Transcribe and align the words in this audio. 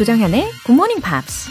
조정현의 0.00 0.42
Good 0.64 0.72
Morning 0.72 1.02
Pops. 1.02 1.50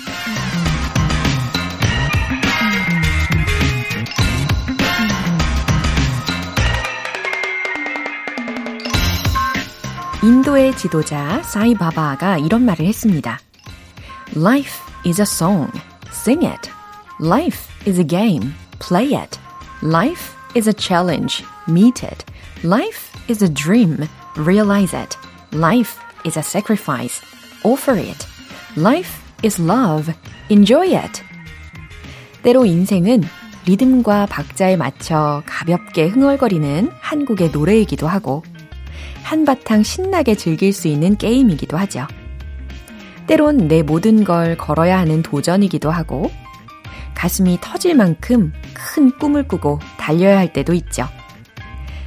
인도의 10.24 10.76
지도자 10.76 11.44
사이바바가 11.44 12.40
이런 12.40 12.66
말을 12.66 12.86
했습니다. 12.88 13.40
Life 14.36 14.82
is 15.06 15.22
a 15.22 15.26
song. 15.26 15.72
Sing 16.10 16.46
it. 16.46 16.72
Life 17.20 17.70
is 17.88 18.00
a 18.00 18.08
game. 18.08 18.54
Play 18.80 19.14
it. 19.14 19.40
Life 19.84 20.34
is 20.56 20.68
a 20.68 20.74
challenge. 20.74 21.44
Meet 21.68 22.04
it. 22.04 22.26
Life 22.64 23.14
is 23.30 23.44
a 23.44 23.54
dream. 23.54 24.08
Realize 24.36 24.96
it. 24.96 25.16
Life 25.52 26.00
is 26.26 26.38
a 26.38 26.44
sacrifice. 26.44 27.22
Offer 27.64 27.96
it. 27.98 28.29
Life 28.77 29.19
is 29.45 29.61
love. 29.61 30.13
Enjoy 30.49 30.95
it. 30.95 31.23
때로 32.43 32.65
인생은 32.65 33.23
리듬과 33.67 34.27
박자에 34.27 34.77
맞춰 34.77 35.43
가볍게 35.45 36.07
흥얼거리는 36.07 36.91
한국의 37.01 37.51
노래이기도 37.51 38.07
하고 38.07 38.45
한바탕 39.23 39.83
신나게 39.83 40.35
즐길 40.35 40.73
수 40.73 40.89
있는 40.89 41.17
게임이기도 41.17 41.77
하죠. 41.79 42.07
때론 43.27 43.69
내 43.69 43.83
모든 43.83 44.25
걸 44.25 44.57
걸어야 44.57 44.99
하는 44.99 45.23
도전이기도 45.23 45.91
하고 45.91 46.31
가슴이 47.15 47.59
터질 47.61 47.95
만큼 47.95 48.53
큰 48.73 49.11
꿈을 49.19 49.47
꾸고 49.47 49.79
달려야 49.99 50.39
할 50.39 50.53
때도 50.53 50.75
있죠. 50.75 51.07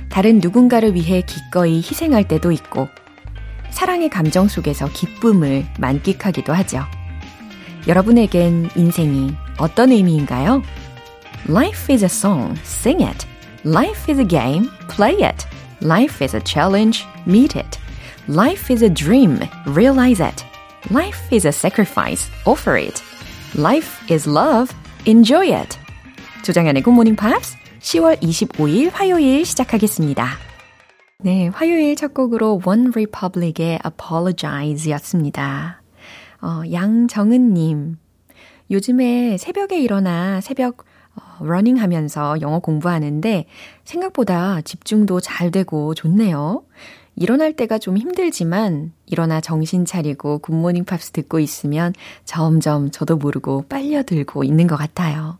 다른 0.10 0.40
누군가를 0.40 0.96
위해 0.96 1.22
기꺼이 1.22 1.78
희생할 1.78 2.28
때도 2.28 2.52
있고 2.52 2.88
사랑의 3.74 4.10
감정 4.10 4.48
속에서 4.48 4.88
기쁨을 4.94 5.66
만끽하기도 5.80 6.54
하죠. 6.54 6.86
여러분에겐 7.88 8.70
인생이 8.76 9.36
어떤 9.58 9.92
의미인가요? 9.92 10.62
Life 11.50 11.94
is 11.94 12.04
a 12.04 12.10
song, 12.10 12.58
sing 12.64 13.04
it. 13.04 13.28
Life 13.66 14.10
is 14.10 14.20
a 14.20 14.28
game, 14.28 14.70
play 14.88 15.16
it. 15.16 15.46
Life 15.82 16.24
is 16.24 16.36
a 16.36 16.42
challenge, 16.46 17.06
meet 17.28 17.58
it. 17.60 17.80
Life 18.30 18.72
is 18.72 18.84
a 18.84 18.94
dream, 18.94 19.40
realize 19.66 20.24
it. 20.24 20.46
Life 20.90 21.20
is 21.32 21.46
a 21.46 21.52
sacrifice, 21.52 22.30
offer 22.46 22.78
it. 22.78 23.02
Life 23.56 24.00
is 24.10 24.30
love, 24.30 24.74
enjoy 25.06 25.48
it. 25.48 25.78
조정현의 26.44 26.84
Good 26.84 26.94
Morning 26.94 27.20
Pops 27.20 27.58
10월 27.82 28.22
25일 28.22 28.92
화요일 28.94 29.46
시작하겠습니다. 29.46 30.53
네, 31.24 31.48
화요일 31.48 31.96
첫 31.96 32.14
곡으로 32.14 32.60
OneRepublic의 32.66 33.80
Apologize 33.86 34.92
였습니다. 34.92 35.82
어, 36.42 36.64
양정은님. 36.70 37.96
요즘에 38.70 39.38
새벽에 39.38 39.80
일어나 39.80 40.42
새벽 40.42 40.84
어, 41.16 41.46
러닝 41.46 41.80
하면서 41.80 42.36
영어 42.42 42.60
공부하는데 42.60 43.46
생각보다 43.86 44.60
집중도 44.64 45.22
잘 45.22 45.50
되고 45.50 45.94
좋네요. 45.94 46.66
일어날 47.16 47.54
때가 47.54 47.78
좀 47.78 47.98
힘들지만 47.98 48.92
일어나 49.06 49.40
정신 49.40 49.86
차리고 49.86 50.40
Good 50.40 50.56
Morning 50.56 50.84
Pops 50.84 51.12
듣고 51.12 51.40
있으면 51.40 51.94
점점 52.26 52.92
저도 52.92 53.16
모르고 53.16 53.68
빨려들고 53.70 54.44
있는 54.44 54.68
것 54.68 54.76
같아요. 54.76 55.38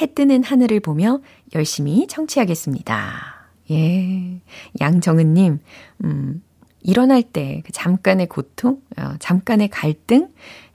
해 0.00 0.12
뜨는 0.12 0.42
하늘을 0.42 0.80
보며 0.80 1.20
열심히 1.54 2.08
청취하겠습니다. 2.08 3.39
예. 3.70 4.40
양정은님, 4.80 5.60
음, 6.04 6.42
일어날 6.82 7.22
때 7.22 7.62
그 7.64 7.72
잠깐의 7.72 8.28
고통, 8.28 8.80
어, 8.98 9.14
잠깐의 9.18 9.68
갈등, 9.68 10.28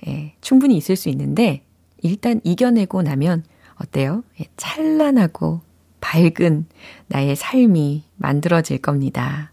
예, 0.08 0.34
충분히 0.42 0.78
있을 0.78 0.96
수 0.96 1.10
있는데, 1.10 1.64
일단 2.02 2.42
이겨내고 2.44 3.02
나면 3.02 3.44
어때요? 3.76 4.24
예, 4.40 4.46
찬란하고 4.58 5.62
밝은 6.02 6.68
나의 7.08 7.36
삶이 7.36 8.04
만들어질 8.18 8.78
겁니다. 8.78 9.52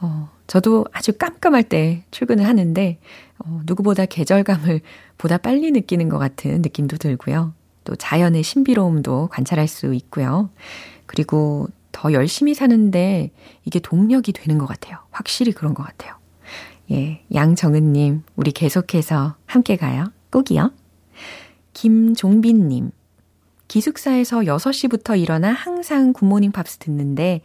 어, 0.00 0.28
저도 0.46 0.84
아주 0.92 1.12
깜깜할 1.16 1.64
때 1.64 2.04
출근을 2.10 2.46
하는데, 2.46 2.98
어, 3.38 3.60
누구보다 3.64 4.04
계절감을 4.06 4.80
보다 5.16 5.38
빨리 5.38 5.70
느끼는 5.70 6.08
것 6.08 6.18
같은 6.18 6.60
느낌도 6.62 6.98
들고요. 6.98 7.54
또 7.84 7.96
자연의 7.96 8.42
신비로움도 8.42 9.28
관찰할 9.32 9.66
수 9.66 9.94
있고요. 9.94 10.50
그리고 11.06 11.68
더 11.92 12.12
열심히 12.12 12.54
사는데 12.54 13.30
이게 13.64 13.78
동력이 13.80 14.32
되는 14.32 14.58
것 14.58 14.66
같아요. 14.66 14.98
확실히 15.10 15.52
그런 15.52 15.74
것 15.74 15.82
같아요. 15.82 16.14
예, 16.90 17.22
양정은님, 17.34 18.22
우리 18.36 18.52
계속해서 18.52 19.36
함께 19.46 19.76
가요. 19.76 20.04
꼭이요. 20.30 20.72
김종빈님, 21.74 22.90
기숙사에서 23.68 24.38
6시부터 24.40 25.20
일어나 25.20 25.52
항상 25.52 26.12
Good 26.12 26.27
Morning 26.27 26.52
Pops 26.52 26.78
듣는데 26.78 27.42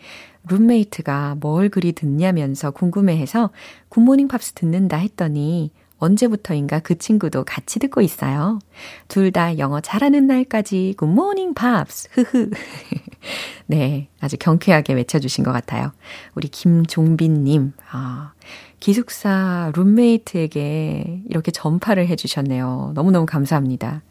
룸메이트가 0.49 1.35
뭘 1.39 1.69
그리 1.69 1.91
듣냐면서 1.91 2.71
궁금해해서 2.71 3.51
Good 3.89 4.04
Morning 4.04 4.29
Pops 4.29 4.53
듣는다 4.53 4.97
했더니 4.97 5.71
언제부터인가 6.03 6.79
그 6.79 6.97
친구도 6.97 7.43
같이 7.45 7.79
듣고 7.79 8.01
있어요. 8.01 8.59
둘 9.07 9.31
다 9.31 9.57
영어 9.57 9.79
잘하는 9.81 10.27
날까지 10.27 10.93
Good 10.97 11.18
Morning 11.18 11.53
Pops. 11.55 12.09
흐흐. 12.11 12.51
네, 13.65 14.09
아주 14.19 14.37
경쾌하게 14.37 14.93
외쳐주신 14.93 15.43
것 15.43 15.51
같아요. 15.51 15.91
우리 16.35 16.49
김종빈님, 16.49 17.73
아, 17.91 18.33
기숙사 18.79 19.71
룸메이트에게 19.75 21.23
이렇게 21.29 21.51
전파를 21.51 22.07
해주셨네요. 22.07 22.91
너무너무 22.93 23.25
감사합니다. 23.25 24.03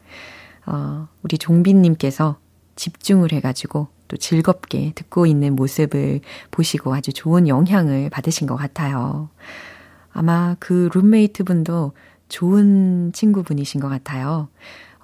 어, 0.66 1.08
우리 1.22 1.38
종빈님께서 1.38 2.38
집중을 2.74 3.32
해가지고 3.32 3.88
또 4.08 4.16
즐겁게 4.16 4.92
듣고 4.94 5.26
있는 5.26 5.54
모습을 5.54 6.20
보시고 6.50 6.94
아주 6.94 7.12
좋은 7.12 7.48
영향을 7.48 8.10
받으신 8.10 8.46
것 8.46 8.56
같아요. 8.56 9.28
아마 10.12 10.56
그 10.58 10.88
룸메이트 10.94 11.44
분도 11.44 11.92
좋은 12.28 13.12
친구분이신 13.12 13.80
것 13.80 13.88
같아요. 13.88 14.48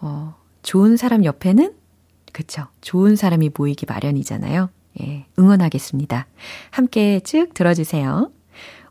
어, 0.00 0.34
좋은 0.62 0.96
사람 0.96 1.24
옆에는 1.24 1.74
그쵸. 2.32 2.66
좋은 2.80 3.16
사람이 3.16 3.50
모이기 3.56 3.86
마련이잖아요. 3.86 4.70
예, 5.00 5.26
응원하겠습니다. 5.38 6.26
함께 6.70 7.20
쭉 7.20 7.54
들어주세요. 7.54 8.30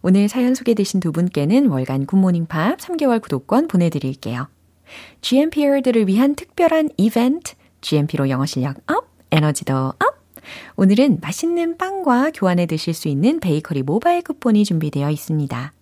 오늘 0.01 0.29
사연 0.29 0.55
소개되신 0.55 0.99
두 0.99 1.11
분께는 1.11 1.67
월간 1.67 2.05
굿모닝 2.05 2.45
팝 2.45 2.77
3개월 2.77 3.21
구독권 3.21 3.67
보내드릴게요. 3.67 4.47
GMPR들을 5.21 6.07
위한 6.07 6.35
특별한 6.35 6.89
이벤트, 6.97 7.55
GMP로 7.81 8.29
영어 8.29 8.45
실력 8.45 8.77
up, 8.89 9.07
에너지도 9.31 9.75
up! 9.75 9.95
오늘은 10.77 11.19
맛있는 11.21 11.77
빵과 11.77 12.31
교환해 12.33 12.67
드실 12.67 12.93
수 12.93 13.09
있는 13.09 13.39
베이커리 13.39 13.83
모바일 13.83 14.21
쿠폰이 14.21 14.63
준비되어 14.63 15.09
있습니다. 15.09 15.73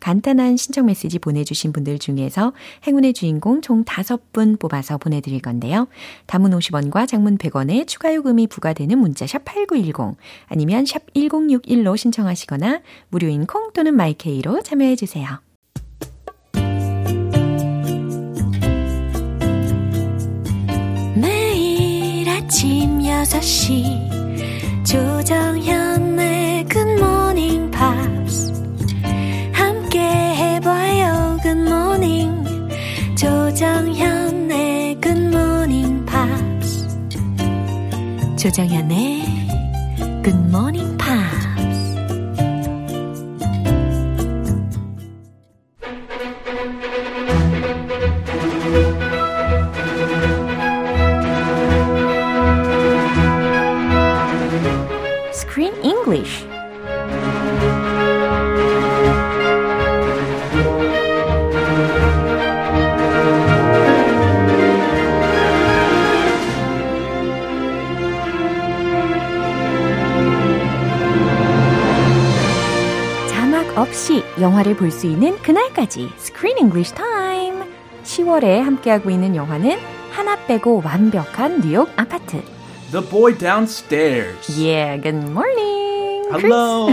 간단한 0.00 0.56
신청 0.56 0.86
메시지 0.86 1.18
보내주신 1.18 1.72
분들 1.72 1.98
중에서 1.98 2.52
행운의 2.86 3.12
주인공 3.14 3.60
총 3.60 3.84
5분 3.84 4.58
뽑아서 4.58 4.98
보내드릴 4.98 5.40
건데요. 5.40 5.88
단문 6.26 6.50
50원과 6.50 7.08
장문 7.08 7.38
100원의 7.38 7.86
추가 7.86 8.14
요금이 8.14 8.46
부과되는 8.46 8.98
문자 8.98 9.26
샵 9.26 9.44
8910 9.44 10.16
아니면 10.46 10.86
샵 10.86 11.02
1061로 11.14 11.96
신청하시거나 11.96 12.82
무료인 13.08 13.46
콩 13.46 13.72
또는 13.72 13.94
my 13.94 14.21
K로 14.21 14.62
참여해주세요. 14.62 15.40
매일 21.16 22.28
아침 22.28 22.98
6시 23.00 24.14
조정현의 24.84 26.66
굿모닝 26.66 27.70
팝 27.70 28.13
조정현의 33.54 35.00
팝스 36.06 36.88
조정현의 38.36 39.22
굿모닝 40.24 40.93
영화를 74.44 74.76
볼 74.76 74.90
수 74.90 75.06
있는 75.06 75.38
그날까지 75.40 76.10
Screen 76.18 76.58
English 76.58 76.94
Time 76.94 77.64
10월에 78.04 78.60
함께하고 78.60 79.08
있는 79.08 79.34
영화는 79.34 79.78
하나 80.12 80.36
빼고 80.46 80.82
완벽한 80.84 81.62
뉴욕 81.62 81.88
아파트. 81.96 82.42
The 82.92 83.04
boy 83.08 83.36
downstairs. 83.38 84.36
Yeah, 84.60 85.00
good 85.00 85.24
morning. 85.24 86.28
Hello. 86.30 86.90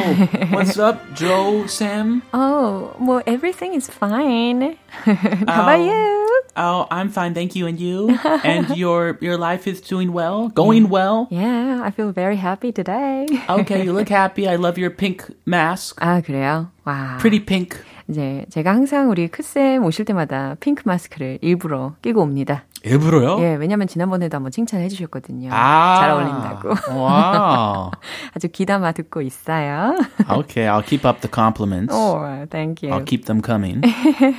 What's 0.52 0.80
up, 0.80 0.98
Joe, 1.14 1.66
Sam? 1.68 2.22
Oh, 2.34 2.96
well, 3.00 3.22
everything 3.28 3.76
is 3.76 3.90
fine. 3.92 4.78
How 5.04 5.62
about 5.68 5.80
Oh. 5.80 5.86
you? 5.86 6.21
Oh, 6.57 6.87
I'm 6.91 7.11
fine, 7.11 7.35
thank 7.35 7.55
you. 7.55 7.67
And 7.67 7.79
you? 7.79 8.17
and 8.45 8.77
your 8.77 9.19
your 9.21 9.37
life 9.37 9.67
is 9.67 9.81
doing 9.81 10.13
well? 10.13 10.49
Going 10.49 10.89
well? 10.89 11.29
Yeah, 11.31 11.83
I 11.85 11.91
feel 11.91 12.13
very 12.13 12.37
happy 12.37 12.73
today. 12.73 13.27
Okay, 13.49 13.85
you 13.85 13.93
look 13.93 14.09
happy. 14.09 14.49
I 14.49 14.57
love 14.57 14.79
your 14.79 14.91
pink 14.91 15.25
mask. 15.45 16.01
아, 16.01 16.21
그래요? 16.25 16.71
와. 16.87 17.19
Pretty 17.19 17.41
pink. 17.41 17.77
이제 18.12 18.46
제가 18.50 18.76
항상 18.76 19.10
우리 19.10 19.28
크쌤 19.30 19.84
오실 19.86 20.04
때마다 20.06 20.56
핑크 20.60 20.84
마스크를 20.86 21.40
일부러 21.42 21.94
끼고 22.02 22.22
옵니다. 22.22 22.66
일부러요? 22.84 23.38
예, 23.42 23.56
왜냐면 23.56 23.88
지난번에도 23.88 24.36
한번 24.36 24.52
칭찬해 24.52 24.90
주셨거든요. 24.90 25.50
아. 25.54 25.98
잘 26.00 26.10
어울린다고. 26.12 26.70
wow. 26.98 27.92
아주 28.34 28.48
귀담아 28.52 28.92
듣고 28.94 29.22
있어요. 29.22 29.96
Okay, 30.28 30.66
I'll 30.68 30.84
keep 30.84 31.06
up 31.08 31.22
the 31.22 31.30
compliments. 31.32 31.94
oh, 31.96 32.46
thank 32.50 32.82
you. 32.84 32.92
I'll 32.92 33.06
keep 33.06 33.26
them 33.26 33.42
coming. 33.42 33.82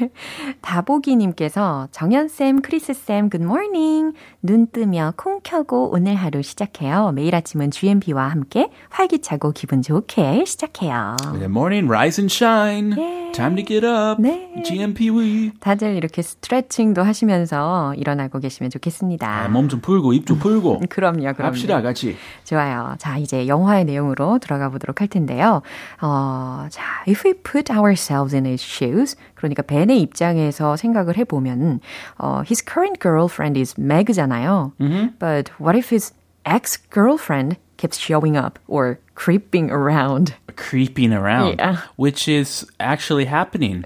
다보기 0.61 1.15
님께서 1.17 1.87
정연쌤, 1.93 2.63
크리스쌤, 2.63 3.31
굿모닝. 3.31 4.13
눈 4.43 4.67
뜨며 4.67 5.15
콩 5.17 5.41
켜고 5.43 5.91
오늘 5.93 6.17
하루 6.17 6.43
시작해요. 6.43 7.13
매일 7.15 7.37
아침은 7.37 7.71
GMP와 7.71 8.27
함께 8.29 8.71
활기차고 8.91 9.53
기분 9.53 9.83
좋게 9.83 10.45
시작해요. 10.45 11.17
Good 11.23 11.45
morning, 11.45 11.87
rise 11.89 12.21
and 12.21 12.33
shine. 12.33 12.97
예. 12.99 13.23
Time 13.33 13.55
to 13.57 13.62
get 13.65 13.87
up. 13.87 14.21
네. 14.21 14.63
GMP 14.65 15.11
we. 15.11 15.51
다들 15.61 15.95
이렇게 15.97 16.23
스트레칭도 16.23 17.03
하시면서 17.03 17.95
일어나고 17.97 18.39
계시면 18.41 18.71
좋겠습니다. 18.71 19.49
몸좀 19.49 19.81
풀고 19.81 20.13
입 20.13 20.27
좀 20.27 20.39
풀고. 20.39 20.81
그럼요, 20.91 21.33
그럼요. 21.33 21.43
합시다, 21.43 21.83
같이. 21.83 22.17
좋아요. 22.45 22.95
자, 22.99 23.19
이제 23.19 23.47
영화의 23.47 23.85
내용으로 23.85 24.39
들어가 24.39 24.69
보도록 24.69 25.01
할 25.01 25.09
텐데요. 25.09 25.63
어, 26.01 26.67
자, 26.71 26.83
if 27.09 27.27
we 27.27 27.35
put 27.35 27.73
ourselves 27.73 28.35
in 28.35 28.47
his 28.47 28.63
shoes, 28.65 29.17
그러니까 29.35 29.63
벤의 29.63 30.01
입장에서 30.01 30.77
생각을 30.77 31.17
해보면, 31.19 31.81
어, 32.19 32.43
his 32.47 32.65
current 32.65 33.01
girlfriend 33.01 33.59
is 33.59 33.75
Meg잖아요. 33.79 34.73
But 35.19 35.53
what 35.61 35.77
if 35.77 35.93
his 35.93 36.13
ex-girlfriend 36.45 37.57
keeps 37.82 37.98
showing 37.98 38.36
up 38.38 38.60
or 38.68 39.00
creeping 39.16 39.70
around? 39.72 40.34
creeping 40.58 41.14
around, 41.14 41.60
Yeah. 41.60 41.78
which 41.98 42.28
is 42.28 42.66
actually 42.80 43.26
happening. 43.26 43.84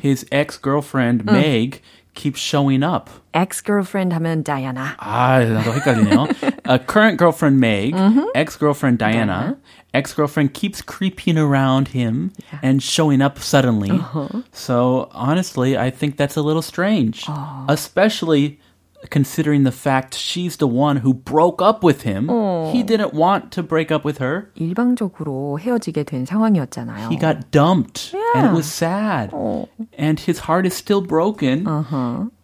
His 0.00 0.24
ex 0.30 0.56
girlfriend 0.56 1.24
Meg 1.26 1.82
keeps 2.14 2.38
showing 2.38 2.84
up. 2.84 3.10
ex-girlfriend 3.34 4.12
하면 4.12 4.44
Diana. 4.44 4.94
아, 5.00 5.40
나도 5.42 5.72
헷갈리네요. 5.72 6.28
A 6.66 6.78
current 6.78 7.16
girlfriend 7.18 7.58
Meg, 7.58 7.96
ex 8.36 8.54
girlfriend 8.56 8.98
Diana. 8.98 9.56
Ex 9.94 10.12
girlfriend 10.14 10.52
keeps 10.54 10.80
creeping 10.82 11.36
around 11.38 11.88
him 11.88 12.30
and 12.62 12.82
showing 12.82 13.20
up 13.20 13.38
suddenly. 13.40 13.90
So 14.52 15.08
honestly, 15.12 15.76
I 15.76 15.90
think 15.90 16.16
that's 16.18 16.36
a 16.36 16.42
little 16.42 16.62
strange, 16.62 17.24
especially 17.68 18.60
considering 19.10 19.64
the 19.64 19.72
fact 19.72 20.14
she's 20.14 20.58
the 20.58 20.66
one 20.68 20.98
who 21.02 21.12
broke 21.12 21.60
up 21.60 21.82
with 21.82 22.02
him. 22.02 22.28
He 22.72 22.84
didn't 22.84 23.12
want 23.12 23.50
to 23.50 23.62
break 23.62 23.90
up 23.90 24.04
with 24.04 24.18
her. 24.22 24.52
일방적으로 24.54 25.58
헤어지게 25.58 26.04
된 26.04 26.24
상황이었잖아요. 26.24 27.08
He 27.10 27.18
got 27.18 27.50
dumped 27.50 28.14
and 28.14 28.46
Yeah. 28.46 28.50
it 28.50 28.54
was 28.54 28.66
sad. 28.70 29.34
And 29.98 30.22
his 30.22 30.46
heart 30.46 30.66
is 30.66 30.74
still 30.78 31.02
broken. 31.02 31.66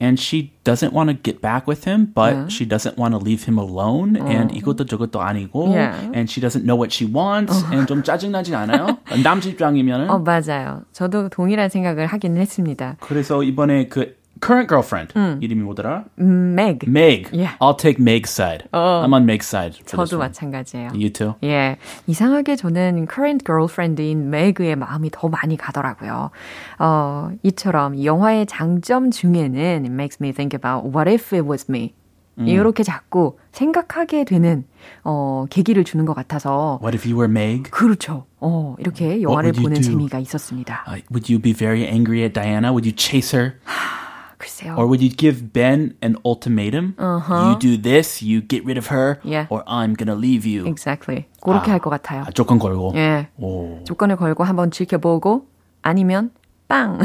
And 0.01 0.19
she 0.19 0.51
doesn't 0.65 0.93
want 0.93 1.11
to 1.11 1.15
get 1.15 1.41
back 1.41 1.69
with 1.69 1.85
him, 1.87 2.11
but 2.13 2.51
she 2.51 2.67
doesn't 2.67 2.99
want 2.99 3.15
to 3.15 3.19
leave 3.23 3.45
him 3.47 3.57
alone. 3.57 4.17
And 4.19 4.51
이것도 4.53 4.87
저것도 4.87 5.23
아니고. 5.23 5.71
Yeah. 5.73 5.95
And 6.13 6.29
she 6.29 6.41
doesn't 6.43 6.67
know 6.67 6.75
what 6.77 6.91
she 6.93 7.07
wants. 7.07 7.63
And 7.71 7.87
좀 7.87 8.03
짜증나지 8.03 8.53
않아요? 8.57 8.99
남자 9.23 9.49
입장이면은. 9.49 10.11
어, 10.11 10.19
맞아요. 10.19 10.83
저도 10.93 11.29
동일한 11.29 11.69
생각을 11.71 12.07
하긴 12.09 12.37
했습니다. 12.37 12.97
그래서 12.99 13.45
이번에 13.45 13.87
그 13.87 14.19
current 14.44 14.68
girlfriend 14.68 15.14
이름이 15.42 15.62
뭐더라? 15.64 16.04
Meg. 16.18 16.86
Meg. 16.88 17.30
Yeah. 17.32 17.56
I'll 17.62 17.76
take 17.78 17.98
Meg's 17.98 18.30
side. 18.30 18.68
I'm 18.74 19.14
on 19.14 19.26
Meg's 19.26 19.48
side. 19.48 19.80
저도. 19.86 20.18
마찬가지예요. 20.18 20.90
You 20.94 21.10
too? 21.10 21.36
예. 21.44 21.78
이상하게 22.08 22.56
저는 22.56 23.08
current 23.08 23.46
girlfriend인 23.46 24.30
맥의 24.30 24.76
마음이 24.76 25.10
더 25.12 25.30
많이 25.30 25.56
가더라고요. 25.58 26.32
어, 26.80 27.32
이처럼 27.44 27.96
이 27.96 28.06
영화의 28.06 28.46
장점 28.48 29.12
중에는 29.12 29.84
it 29.86 29.92
makes 29.92 30.18
me 30.22 30.34
think 30.34 30.56
about 30.58 30.86
what 30.96 31.10
if 31.10 31.34
it 31.36 31.48
was 31.48 31.66
me. 31.70 31.94
이렇게 32.36 32.82
자꾸 32.82 33.38
생각하게 33.52 34.24
되는 34.24 34.66
어, 35.04 35.46
계기를 35.52 35.84
주는 35.84 36.04
것 36.04 36.16
같아서 36.16 36.80
What 36.82 36.98
if 36.98 37.08
you 37.08 37.16
were 37.16 37.30
Meg? 37.32 37.70
그렇죠. 37.70 38.26
어, 38.40 38.76
이렇게 38.80 39.22
영화를 39.22 39.52
보는 39.52 39.76
do? 39.76 39.84
재미가 39.84 40.18
있었습니다. 40.18 40.84
Uh, 40.88 41.02
would 41.12 41.32
you 41.32 41.40
be 41.40 41.54
very 41.54 41.86
angry 41.86 42.24
at 42.24 42.34
Diana? 42.34 42.72
Would 42.74 42.88
you 42.90 42.96
chase 42.96 43.38
her? 43.38 43.60
글쎄요. 44.44 44.76
Or 44.78 44.86
would 44.88 45.02
you 45.02 45.10
give 45.10 45.54
Ben 45.54 45.96
an 46.04 46.18
ultimatum? 46.26 46.96
You 47.00 47.56
do 47.60 47.78
this, 47.82 48.22
you 48.22 48.42
get 48.42 48.66
rid 48.66 48.78
of 48.78 48.88
her, 48.92 49.20
Yeah. 49.24 49.48
or 49.50 49.64
I'm 49.66 49.96
gonna 49.96 50.16
leave 50.20 50.46
you. 50.46 50.68
exactly. 50.68 51.26
그렇게 51.42 51.72
할것 51.72 51.90
같아요. 51.90 52.24
아, 52.28 52.32
조건 52.32 52.60
걸고. 52.60 52.94
예. 52.96 53.30
오. 53.40 53.84
조건을 53.86 54.18
걸고 54.18 54.44
한번 54.44 54.72
지켜보고 54.72 55.48
아니면 55.82 56.32
빵. 56.68 57.00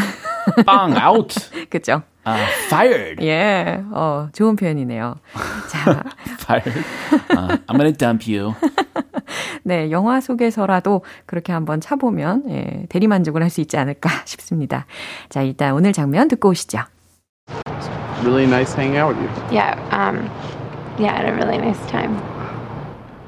빵 0.67 0.94
out. 0.96 1.35
그죠? 1.70 2.02
Uh, 2.26 2.44
fired. 2.67 3.25
예. 3.25 3.82
어, 3.93 4.29
좋은 4.32 4.56
표현이네요. 4.56 5.17
자, 5.70 6.02
Fired. 6.43 6.79
Uh, 7.31 7.56
I'm 7.67 7.76
gonna 7.79 7.93
dump 7.93 8.26
you. 8.29 8.55
네, 9.64 9.90
영화 9.90 10.20
속에서라도 10.20 11.05
그렇게 11.26 11.52
한번 11.52 11.81
차보면 11.81 12.44
예, 12.50 12.87
대리만족을 12.88 13.43
할 13.43 13.50
수 13.50 13.61
있지 13.61 13.76
않을까 13.76 14.11
싶습니다. 14.26 14.87
자, 15.31 15.43
일단 15.43 15.73
오늘 15.75 15.93
장면 15.93 16.29
듣고 16.29 16.50
오시죠. 16.50 16.81
Really 18.28 18.44
nice 18.44 18.75
hanging 18.75 18.98
out 18.98 19.16
with 19.16 19.22
you. 19.22 19.54
Yeah, 19.56 19.72
um, 19.90 20.26
yeah, 21.02 21.14
I 21.14 21.22
had 21.22 21.30
a 21.30 21.34
really 21.34 21.56
nice 21.56 21.78
time. 21.88 22.12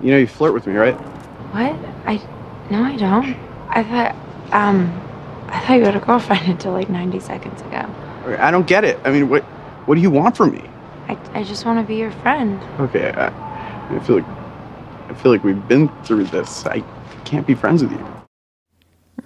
You 0.03 0.11
know 0.11 0.19
you 0.19 0.27
flirt 0.27 0.53
with 0.53 0.67
me, 0.67 0.75
right? 0.75 0.93
What? 0.93 1.73
I, 2.07 2.21
no, 2.71 2.83
I 2.83 2.97
don't. 2.97 3.35
I 3.71 3.83
thought, 3.83 4.15
um, 4.53 4.93
I 5.49 5.59
thought 5.61 5.79
you 5.79 5.87
had 5.87 5.97
a 5.97 6.01
girlfriend 6.01 6.47
until 6.49 6.73
like 6.73 6.91
90 6.91 7.19
seconds 7.19 7.63
ago. 7.63 7.89
I 8.39 8.51
don't 8.51 8.67
get 8.67 8.85
it. 8.85 9.01
I 9.03 9.11
mean, 9.11 9.31
what 9.31 9.43
what 9.87 9.95
do 9.95 10.03
you 10.03 10.11
want 10.11 10.37
from 10.37 10.53
me? 10.53 10.69
I, 11.09 11.19
I 11.33 11.45
just 11.45 11.65
want 11.65 11.81
to 11.81 11.83
be 11.83 11.97
your 11.97 12.11
friend. 12.11 12.61
Okay, 12.79 13.11
I, 13.11 13.29
I 13.97 14.01
feel 14.01 14.17
like 14.17 14.29
I 15.09 15.15
feel 15.15 15.33
like 15.33 15.43
we've 15.43 15.67
been 15.67 15.89
through 16.05 16.25
this. 16.25 16.67
I 16.67 16.85
can't 17.25 17.47
be 17.47 17.55
friends 17.55 17.83
with 17.83 17.93
you. 17.93 18.20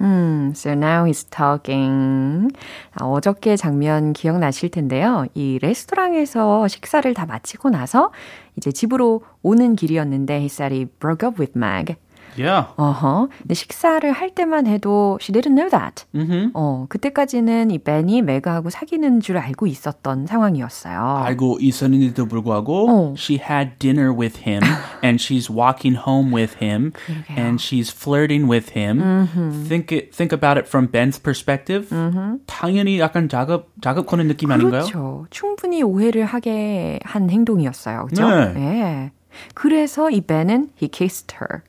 음, 0.00 0.52
so 0.54 0.70
now 0.72 1.04
he's 1.06 1.28
talking. 1.30 2.48
아, 2.92 3.04
어저께 3.04 3.56
장면 3.56 4.12
기억나실 4.12 4.70
텐데요. 4.70 5.26
이 5.34 5.58
레스토랑에서 5.60 6.68
식사를 6.68 7.12
다 7.14 7.26
마치고 7.26 7.70
나서 7.70 8.10
이제 8.56 8.72
집으로 8.72 9.22
오는 9.42 9.76
길이었는데 9.76 10.34
he 10.38 10.46
said 10.46 10.74
he 10.74 10.84
broke 10.84 11.26
up 11.28 11.40
with 11.40 11.56
Meg. 11.56 11.96
Yeah. 12.36 12.68
어허. 12.76 13.28
근데 13.42 13.54
식사를 13.54 14.10
할 14.10 14.30
때만 14.30 14.66
해도 14.66 15.18
she 15.20 15.32
didn't 15.32 15.56
know 15.56 15.68
that. 15.70 16.04
Mm-hmm. 16.14 16.50
어, 16.54 16.86
그때까지는 16.88 17.70
이 17.70 17.78
벤이 17.78 18.22
매그하고 18.22 18.70
사귀는 18.70 19.20
줄 19.20 19.38
알고 19.38 19.66
있었던 19.66 20.26
상황이었어요. 20.26 21.22
알고 21.24 21.58
있었는데도 21.60 22.26
불구하고 22.26 22.90
어. 22.90 23.14
she 23.16 23.38
had 23.38 23.78
dinner 23.78 24.12
with 24.12 24.42
him 24.46 24.62
and 25.02 25.22
she's 25.22 25.50
walking 25.50 25.96
home 25.96 26.32
with 26.34 26.56
him 26.62 26.92
and 27.30 27.60
she's 27.60 27.90
flirting 27.90 28.48
with 28.50 28.76
him. 28.76 29.00
Think 29.68 29.92
it, 29.92 30.12
think 30.12 30.32
about 30.32 30.58
it 30.58 30.68
from 30.68 30.88
Ben's 30.90 31.18
perspective. 31.22 31.88
당연히 32.46 32.98
약간 32.98 33.28
자급 33.28 33.70
자급하는 33.80 34.28
느낌 34.28 34.50
아닌가요? 34.50 34.82
그렇죠. 34.82 35.26
충분히 35.30 35.82
오해를 35.82 36.24
하게 36.24 36.98
한 37.04 37.30
행동이었어요. 37.30 38.06
그죠? 38.06 38.28
네. 38.28 38.54
예. 38.56 39.10
그래서 39.54 40.10
이 40.10 40.20
벤은 40.20 40.70
he 40.80 40.88
kissed 40.88 41.36
her. 41.40 41.62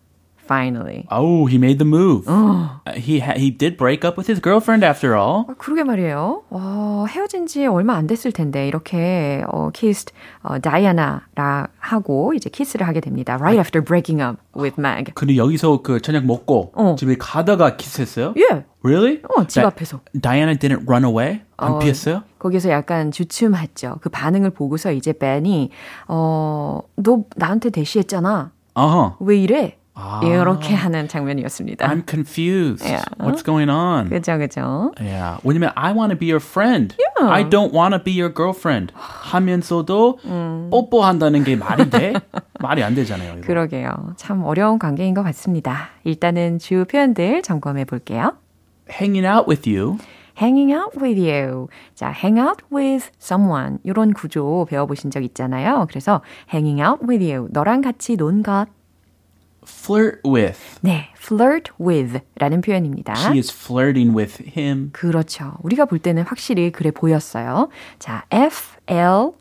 Finally. 0.47 1.07
Oh, 1.09 1.47
he 1.47 1.57
made 1.57 1.79
the 1.79 1.85
move. 1.89 2.27
Uh, 2.27 2.77
he 2.93 3.19
ha- 3.19 3.33
he 3.35 3.49
did 3.49 3.77
break 3.77 4.05
up 4.05 4.15
with 4.15 4.27
his 4.31 4.39
girlfriend 4.39 4.85
after 4.85 5.17
all. 5.17 5.45
아, 5.49 5.55
그러게 5.57 5.83
말이에요. 5.83 6.43
어, 6.51 7.05
헤어진 7.09 7.47
지 7.47 7.65
얼마 7.65 7.95
안 7.95 8.05
됐을 8.05 8.31
텐데 8.31 8.67
이렇게 8.67 9.43
어, 9.51 9.71
kissed 9.73 10.13
어, 10.43 10.59
다이아나라 10.59 11.67
하고 11.79 12.33
이제 12.35 12.49
키스를 12.49 12.87
하게 12.87 12.99
됩니다. 12.99 13.35
Right 13.35 13.57
after 13.57 13.83
breaking 13.83 14.21
up 14.21 14.37
with 14.55 14.79
Meg. 14.79 15.13
근데 15.15 15.35
여기서 15.35 15.81
그 15.81 15.99
저녁 16.01 16.25
먹고 16.25 16.71
어. 16.75 16.95
집에 16.97 17.15
가다가 17.17 17.75
키스했어요? 17.75 18.33
예. 18.37 18.65
Really? 18.83 19.21
어, 19.35 19.45
집 19.47 19.63
앞에서. 19.65 19.99
Diana 20.21 20.53
didn't 20.55 20.87
run 20.87 21.05
away? 21.05 21.41
안 21.57 21.71
어, 21.73 21.79
피했어요? 21.79 22.21
거기서 22.37 22.69
약간 22.69 23.09
주춤했죠. 23.09 23.97
그 24.01 24.09
반응을 24.09 24.51
보고서 24.51 24.91
이제 24.91 25.11
벤이 25.11 25.71
어, 26.07 26.81
너 26.97 27.23
나한테 27.35 27.71
대시했잖아. 27.71 28.51
어허. 28.75 29.17
왜 29.21 29.37
이래? 29.37 29.77
이렇게 30.23 30.73
하는 30.73 31.07
장면이었습니다. 31.07 31.87
I'm 31.87 32.03
confused. 32.09 32.83
Yeah. 32.83 33.05
What's 33.19 33.43
going 33.43 33.69
on? 33.71 34.09
그죠, 34.09 34.37
그죠. 34.37 34.91
Yeah. 34.99 35.39
왜냐면 35.43 35.71
I 35.75 35.93
want 35.93 36.11
to 36.11 36.17
be 36.17 36.29
your 36.29 36.43
friend. 36.43 36.95
I 37.21 37.43
don't 37.43 37.73
want 37.73 37.95
to 37.95 38.03
be 38.03 38.13
your 38.19 38.33
girlfriend. 38.33 38.93
하면서도 38.95 40.19
뽀뽀한다는 40.69 41.43
게 41.43 41.55
말이 41.55 41.89
돼? 41.89 42.13
말이 42.59 42.83
안 42.83 42.93
되잖아요. 42.95 43.37
이거. 43.37 43.47
그러게요. 43.47 44.13
참 44.17 44.43
어려운 44.43 44.79
관계인 44.79 45.13
것 45.13 45.23
같습니다. 45.23 45.89
일단은 46.03 46.59
주요 46.59 46.85
표현들 46.85 47.41
점검해 47.41 47.85
볼게요. 47.85 48.33
Hanging 48.89 49.25
out 49.25 49.49
with 49.49 49.69
you. 49.69 49.97
hanging 50.39 50.73
out 50.73 50.99
with 51.01 51.19
you. 51.19 51.67
자, 51.95 52.11
hang 52.11 52.39
out 52.39 52.63
with 52.73 53.09
someone. 53.21 53.77
이런 53.83 54.11
구조 54.13 54.65
배워보신 54.69 55.09
적 55.09 55.23
있잖아요. 55.23 55.87
그래서 55.89 56.21
hanging 56.53 56.81
out 56.81 56.99
with 57.07 57.23
you. 57.23 57.47
너랑 57.51 57.81
같이 57.81 58.17
논 58.17 58.43
것. 58.43 58.65
Flirt 59.67 60.22
with. 60.25 60.60
네, 60.81 61.10
flirt 61.17 61.72
with 61.79 62.19
라는 62.38 62.62
표현입니다. 62.62 63.13
She 63.17 63.38
is 63.38 63.51
flirting 63.53 64.15
with 64.15 64.43
him. 64.57 64.89
그렇죠. 64.93 65.53
우리가 65.63 65.86
볼 65.86 66.00
때는 66.00 66.24
확실히 66.24 66.72
그래 66.72 66.91
보였어요. 66.91 67.69
자, 68.00 68.25
F-L-I-R-T, 68.31 69.38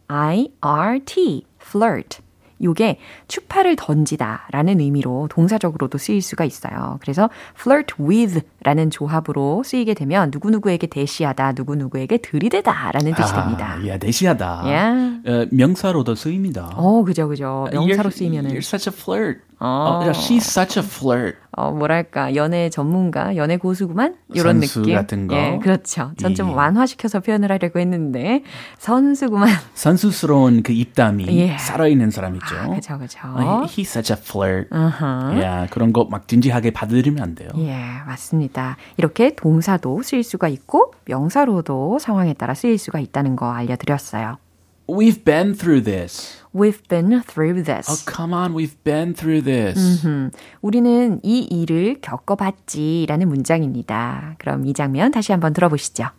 flirt. 1.60 2.18
요게 2.62 2.98
추파를 3.26 3.74
던지다 3.76 4.46
라는 4.52 4.78
의미로 4.80 5.28
동사적으로도 5.30 5.98
쓰일 5.98 6.22
수가 6.22 6.44
있어요. 6.44 6.98
그래서 7.02 7.28
flirt 7.58 7.94
with 8.00 8.42
라는 8.62 8.90
조합으로 8.90 9.64
쓰이게 9.64 9.92
되면 9.94 10.30
누구누구에게 10.32 10.86
대시하다, 10.86 11.52
누구누구에게 11.52 12.18
들이대다 12.18 12.92
라는 12.92 13.12
뜻이 13.12 13.34
됩니다. 13.34 13.78
아, 13.82 13.86
야, 13.88 13.96
내시하다. 13.98 14.62
Yeah. 14.64 15.20
어, 15.26 15.46
명사로도 15.50 16.14
쓰입니다. 16.14 16.70
어, 16.76 17.02
그죠, 17.04 17.28
그죠. 17.28 17.66
명사로 17.72 18.10
쓰이면은. 18.10 18.50
You're 18.52 18.58
such 18.58 18.88
a 18.88 18.94
flirt. 18.96 19.40
어. 19.60 20.00
어, 20.04 20.10
she's 20.12 20.36
such 20.38 20.78
a 20.78 20.84
flirt. 20.84 21.36
어, 21.56 21.70
뭐랄까, 21.70 22.34
연애 22.34 22.68
전문가, 22.68 23.36
연애 23.36 23.56
고수구만? 23.56 24.16
이런 24.34 24.60
선수 24.60 24.80
느낌. 24.80 24.94
같은 24.96 25.26
거. 25.28 25.36
예, 25.36 25.58
그렇죠. 25.62 26.10
전좀 26.18 26.50
예. 26.50 26.52
완화시켜서 26.52 27.20
표현을 27.20 27.52
하려고 27.52 27.78
했는데, 27.78 28.42
선수구만. 28.78 29.48
선수스러운 29.74 30.62
그 30.64 30.72
입담이 30.72 31.26
예. 31.38 31.56
살아있는 31.58 32.10
사람 32.10 32.34
있죠. 32.34 32.56
아, 32.58 32.68
그죠, 32.68 32.98
그죠. 32.98 33.20
어, 33.24 33.62
he- 33.68 33.84
he's 33.84 33.88
such 33.96 34.12
a 34.12 34.18
flirt. 34.20 34.68
어허. 34.74 35.40
야, 35.42 35.66
그런 35.70 35.92
거 35.92 36.04
막 36.10 36.26
진지하게 36.26 36.72
받아들이면 36.72 37.22
안 37.22 37.34
돼요. 37.36 37.48
예, 37.58 37.76
맞습니다. 38.06 38.76
이렇게 38.96 39.34
동사도 39.36 40.02
쓰일 40.02 40.24
수가 40.24 40.48
있고, 40.48 40.92
명사로도 41.06 41.98
상황에 42.00 42.34
따라 42.34 42.54
쓰일 42.54 42.78
수가 42.78 42.98
있다는 42.98 43.36
거 43.36 43.50
알려드렸어요. 43.52 44.38
We've 44.87 45.23
been 45.23 45.53
through 45.53 45.81
this. 45.81 46.41
We've 46.51 46.81
been 46.87 47.21
through 47.21 47.61
this. 47.61 47.85
Oh, 47.87 48.01
come 48.07 48.33
on, 48.33 48.55
we've 48.55 48.75
been 48.83 49.13
through 49.13 49.41
this. 49.43 50.03
음, 50.03 50.31
우리는 50.61 51.19
이 51.21 51.41
일을 51.45 52.01
겪어봤지라는 52.01 53.29
문장입니다. 53.29 54.35
그럼 54.39 54.65
이 54.65 54.73
장면 54.73 55.11
다시 55.11 55.31
한번 55.31 55.53
들어보시죠. 55.53 56.09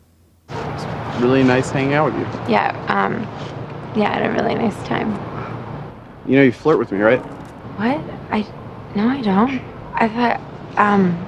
Really 1.21 1.43
nice 1.43 1.71
hanging 1.71 1.95
out 1.95 2.13
with 2.13 2.17
you. 2.17 2.27
Yeah, 2.49 2.71
um, 2.89 3.27
yeah, 3.97 4.11
I 4.11 4.23
had 4.23 4.27
a 4.27 4.31
really 4.31 4.55
nice 4.55 4.77
time. 4.87 5.19
You 6.27 6.37
know 6.37 6.43
you 6.43 6.53
flirt 6.53 6.79
with 6.79 6.93
me, 6.93 7.01
right? 7.01 7.21
What? 7.77 7.99
I, 8.31 8.47
no, 8.95 9.09
I 9.09 9.21
don't. 9.21 9.61
I 9.95 10.09
thought, 10.09 10.41
um, 10.79 11.19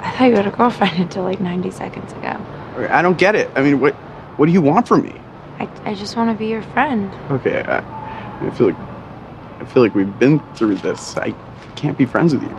I 0.00 0.10
thought 0.12 0.28
you 0.30 0.36
had 0.36 0.46
a 0.46 0.50
girlfriend 0.50 0.98
until 0.98 1.24
like 1.24 1.40
90 1.40 1.70
seconds 1.70 2.12
ago. 2.14 2.40
I 2.90 3.02
don't 3.02 3.18
get 3.18 3.34
it. 3.34 3.50
I 3.54 3.60
mean, 3.60 3.80
what 3.80 3.94
what 4.38 4.46
do 4.46 4.52
you 4.52 4.62
want 4.62 4.88
from 4.88 5.02
me? 5.02 5.12
I, 5.60 5.68
I 5.84 5.94
just 5.94 6.16
want 6.16 6.30
to 6.30 6.36
be 6.36 6.46
your 6.46 6.62
friend. 6.74 7.10
Okay, 7.30 7.62
I, 7.62 7.78
I 8.46 8.50
feel 8.50 8.66
like 8.68 8.76
I 9.60 9.64
feel 9.64 9.82
like 9.82 9.94
we've 9.94 10.18
been 10.18 10.40
through 10.54 10.76
this. 10.76 11.16
I 11.16 11.34
can't 11.76 11.96
be 11.96 12.04
friends 12.04 12.34
with 12.34 12.42
you. 12.42 12.56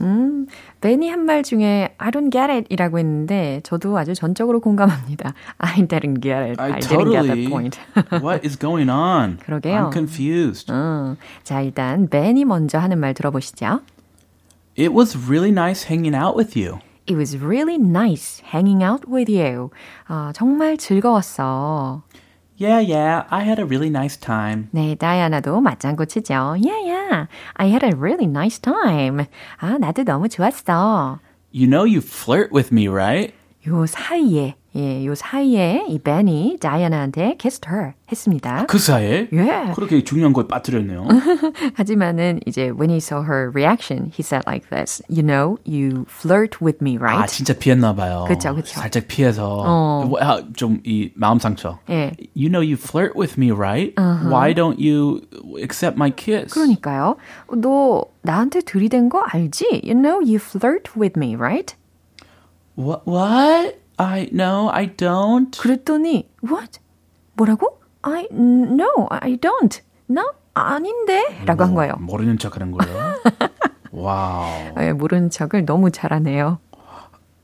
음, 0.00 0.46
베니 0.80 1.10
한 1.10 1.26
말 1.26 1.42
중에 1.42 1.94
I 1.98 2.10
don't 2.10 2.32
get 2.32 2.50
it 2.50 2.66
이라고 2.70 2.98
했는데 2.98 3.60
저도 3.62 3.96
아주 3.98 4.14
전적으로 4.14 4.60
공감합니다. 4.60 5.34
I 5.58 5.86
didn't 5.86 6.22
get 6.22 6.38
it. 6.42 6.60
I, 6.60 6.72
I 6.72 6.80
didn't 6.80 7.12
get 7.12 7.22
totally. 7.22 7.28
that 7.28 7.50
point. 7.50 7.78
what 8.22 8.44
is 8.44 8.58
going 8.58 8.90
on? 8.90 9.36
그러게요. 9.38 9.76
I'm 9.76 9.92
confused. 9.92 10.72
음, 10.72 11.16
자, 11.44 11.60
일단 11.60 12.08
베니 12.08 12.44
먼저 12.46 12.78
하는 12.78 12.98
말 12.98 13.14
들어보시죠. 13.14 13.80
It 14.76 14.92
was 14.94 15.16
really 15.28 15.50
nice 15.52 15.84
hanging 15.88 16.16
out 16.16 16.36
with 16.36 16.56
you. 16.58 16.78
It 17.06 17.16
was 17.16 17.36
really 17.36 17.78
nice 17.78 18.40
hanging 18.44 18.82
out 18.82 19.08
with 19.08 19.28
you. 19.28 19.70
어, 20.08 20.32
정말 20.32 20.76
즐거웠어. 20.76 22.02
Yeah, 22.56 22.78
yeah, 22.78 23.24
I 23.30 23.42
had 23.42 23.58
a 23.58 23.64
really 23.64 23.90
nice 23.90 24.16
time. 24.16 24.68
네, 24.72 24.94
다이아나도 24.94 25.60
맞장구 25.60 26.06
치죠. 26.06 26.56
Yeah, 26.62 26.78
yeah. 26.84 27.26
I 27.56 27.66
had 27.66 27.82
a 27.82 27.96
really 27.96 28.26
nice 28.26 28.60
time. 28.60 29.26
아, 29.58 29.78
나도 29.78 30.04
너무 30.04 30.28
좋았어. 30.28 31.18
You 31.50 31.66
know 31.66 31.84
you 31.84 32.00
flirt 32.00 32.52
with 32.52 32.70
me, 32.70 32.86
right? 32.86 33.34
요 33.67 33.85
사이에, 33.85 34.55
예, 34.75 35.05
요 35.05 35.15
사이에 35.15 35.85
이 35.89 35.99
벤이 35.99 36.57
다이아나한테 36.61 37.35
kissed 37.39 37.67
her 37.67 37.93
했습니다. 38.11 38.65
그 38.67 38.77
사이에 38.77 39.27
예. 39.33 39.71
그렇게 39.73 40.03
중요한 40.03 40.33
걸 40.33 40.47
빠뜨렸네요. 40.47 41.07
하지만은 41.73 42.39
이제 42.45 42.69
when 42.69 42.89
he 42.89 42.97
saw 42.97 43.23
her 43.23 43.49
reaction, 43.49 44.11
he 44.13 44.21
said 44.21 44.43
like 44.45 44.69
this. 44.69 45.01
You 45.09 45.23
know, 45.23 45.57
you 45.65 46.05
flirt 46.07 46.61
with 46.61 46.77
me, 46.81 46.97
right? 46.97 47.23
아 47.23 47.25
진짜 47.25 47.53
피했나 47.53 47.95
봐요. 47.95 48.25
그쵸, 48.27 48.53
그쵸. 48.53 48.79
살짝 48.79 49.07
피해서 49.07 49.63
어. 49.65 50.09
좀이 50.55 51.11
마음 51.15 51.39
상처. 51.39 51.79
예. 51.89 52.11
You 52.35 52.49
know 52.49 52.61
you 52.61 52.77
flirt 52.77 53.17
with 53.17 53.37
me, 53.37 53.51
right? 53.51 53.93
Why 53.97 54.53
don't 54.53 54.79
you 54.79 55.21
accept 55.59 55.97
my 55.97 56.11
kiss? 56.11 56.53
그러니까요. 56.53 57.17
너 57.57 58.05
나한테 58.21 58.61
들이댄 58.61 59.09
거 59.09 59.21
알지? 59.21 59.81
You 59.83 59.95
know, 59.95 60.19
you 60.19 60.35
flirt 60.37 60.91
with 60.95 61.17
me, 61.17 61.35
right? 61.35 61.73
What? 62.77 63.01
What? 63.09 63.79
I 63.97 64.29
no, 64.31 64.69
I 64.71 64.95
don't. 64.95 65.51
그랬더니 65.59 66.29
what? 66.47 66.79
뭐라고? 67.33 67.79
I 68.03 68.27
no, 68.31 69.07
I 69.09 69.37
don't. 69.37 69.81
나 70.05 70.23
아닌데? 70.53 71.41
라고 71.45 71.63
한 71.63 71.73
거예요. 71.73 71.95
모르는 71.99 72.37
척하는 72.37 72.71
거예요. 72.71 73.15
와우. 73.91 74.73
예, 74.79 74.93
모르는 74.93 75.29
척을 75.31 75.65
너무 75.65 75.89
잘하네요. 75.91 76.59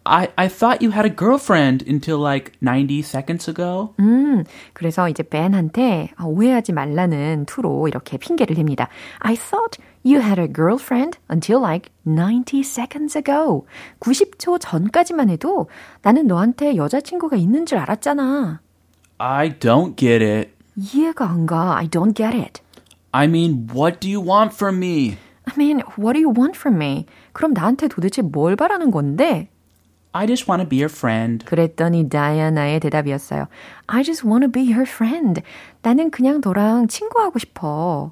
I 0.05 0.29
I 0.37 0.49
thought 0.49 0.81
you 0.83 0.91
had 0.91 1.05
a 1.05 1.15
girlfriend 1.15 1.85
until 1.87 2.19
like 2.19 2.53
90 2.61 3.01
seconds 3.01 3.49
ago. 3.49 3.95
음, 4.01 4.45
그래서 4.73 5.09
이제 5.09 5.23
벤한테 5.23 6.11
아, 6.17 6.25
오해하지 6.25 6.73
말라는 6.73 7.45
투로 7.47 7.89
이렇게 7.89 8.17
핑계를 8.17 8.57
댑니다. 8.57 8.89
I 9.21 9.37
thought 9.37 9.79
you 10.05 10.21
had 10.23 10.41
a 10.41 10.49
girlfriend 10.51 11.19
until 11.31 11.61
like 11.61 11.91
90 12.05 12.61
seconds 12.61 13.19
ago. 13.19 13.67
90초 14.01 14.59
전까지만 14.61 15.29
해도 15.29 15.69
나는 16.03 16.27
너한테 16.27 16.77
여자친구가 16.77 17.37
있는 17.37 17.67
줄 17.67 17.79
알았잖아. 17.79 18.61
I 19.19 19.59
don't 19.59 19.97
get 19.97 20.25
it. 20.25 20.51
이해가 20.77 21.29
안 21.29 21.45
가. 21.45 21.77
I 21.77 21.89
don't 21.89 22.15
get 22.17 22.35
it. 22.35 22.63
I 23.13 23.27
mean, 23.27 23.67
what 23.75 24.01
do 24.01 24.09
you 24.09 24.23
want 24.25 24.55
from 24.55 24.77
me? 24.79 25.19
I 25.45 25.55
mean, 25.57 25.81
what 25.99 26.15
do 26.15 26.21
you 26.21 26.31
want 26.31 26.57
from 26.57 26.77
me? 26.81 27.05
그럼 27.33 27.53
나한테 27.53 27.89
도대체 27.89 28.23
뭘 28.23 28.55
바라는 28.55 28.91
건데? 28.91 29.49
I 30.14 30.28
just 30.28 30.48
want 30.48 30.62
to 30.62 30.70
be 30.70 30.78
your 30.78 30.94
friend. 30.94 31.44
그랬더니 31.46 32.08
다이아나의 32.08 32.80
대답이었어요. 32.80 33.48
I 33.88 34.04
just 34.04 34.26
want 34.26 34.46
to 34.46 34.52
be 34.52 34.72
your 34.72 34.88
friend. 34.88 35.42
나는 35.82 36.12
그냥 36.12 36.40
너랑 36.44 36.88
친구하고 36.88 37.40
싶어. 37.40 38.12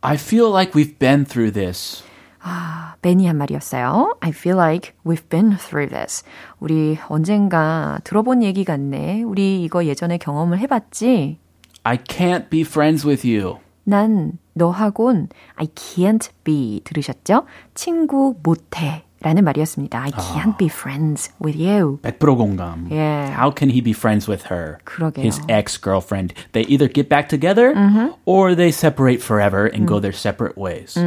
I 0.00 0.16
feel 0.16 0.50
like 0.50 0.72
we've 0.72 0.98
been 0.98 1.24
through 1.24 1.52
this. 1.52 2.02
아, 2.40 2.96
베니 3.02 3.26
한 3.28 3.38
말이었어요. 3.38 4.16
I 4.20 4.30
feel 4.30 4.58
like 4.58 4.94
we've 5.06 5.28
been 5.28 5.56
through 5.56 5.94
this. 5.94 6.24
우리 6.58 6.98
언젠가 7.08 8.00
들어본 8.02 8.42
얘기 8.42 8.64
같네. 8.64 9.22
우리 9.22 9.62
이거 9.62 9.84
예전에 9.84 10.18
경험을 10.18 10.58
해봤지? 10.58 11.38
I 11.84 11.98
can't 11.98 12.50
be 12.50 12.62
friends 12.62 13.06
with 13.06 13.24
you. 13.26 13.58
난 13.84 14.38
너하곤 14.54 15.28
I 15.54 15.66
can't 15.68 16.30
be 16.42 16.80
들으셨죠? 16.84 17.46
친구 17.74 18.36
못해 18.42 19.04
라는 19.22 19.44
말이었습니다. 19.44 20.02
I 20.02 20.10
can't 20.10 20.56
be 20.58 20.68
friends 20.68 21.32
with 21.42 21.58
you. 21.58 21.98
100% 22.02 22.36
공감. 22.36 22.88
예. 22.90 23.30
How 23.30 23.52
can 23.56 23.70
he 23.70 23.80
be 23.80 23.92
friends 23.92 24.28
with 24.28 24.52
her? 24.52 24.78
그러게요. 24.84 25.24
His 25.24 25.40
ex-girlfriend. 25.48 26.34
They 26.52 26.66
either 26.68 26.92
get 26.92 27.08
back 27.08 27.28
together 27.28 27.72
or 28.24 28.54
they 28.54 28.70
separate 28.70 29.22
forever 29.22 29.70
and 29.72 29.86
go 29.86 30.00
their 30.00 30.16
separate 30.16 30.60
ways. 30.60 30.98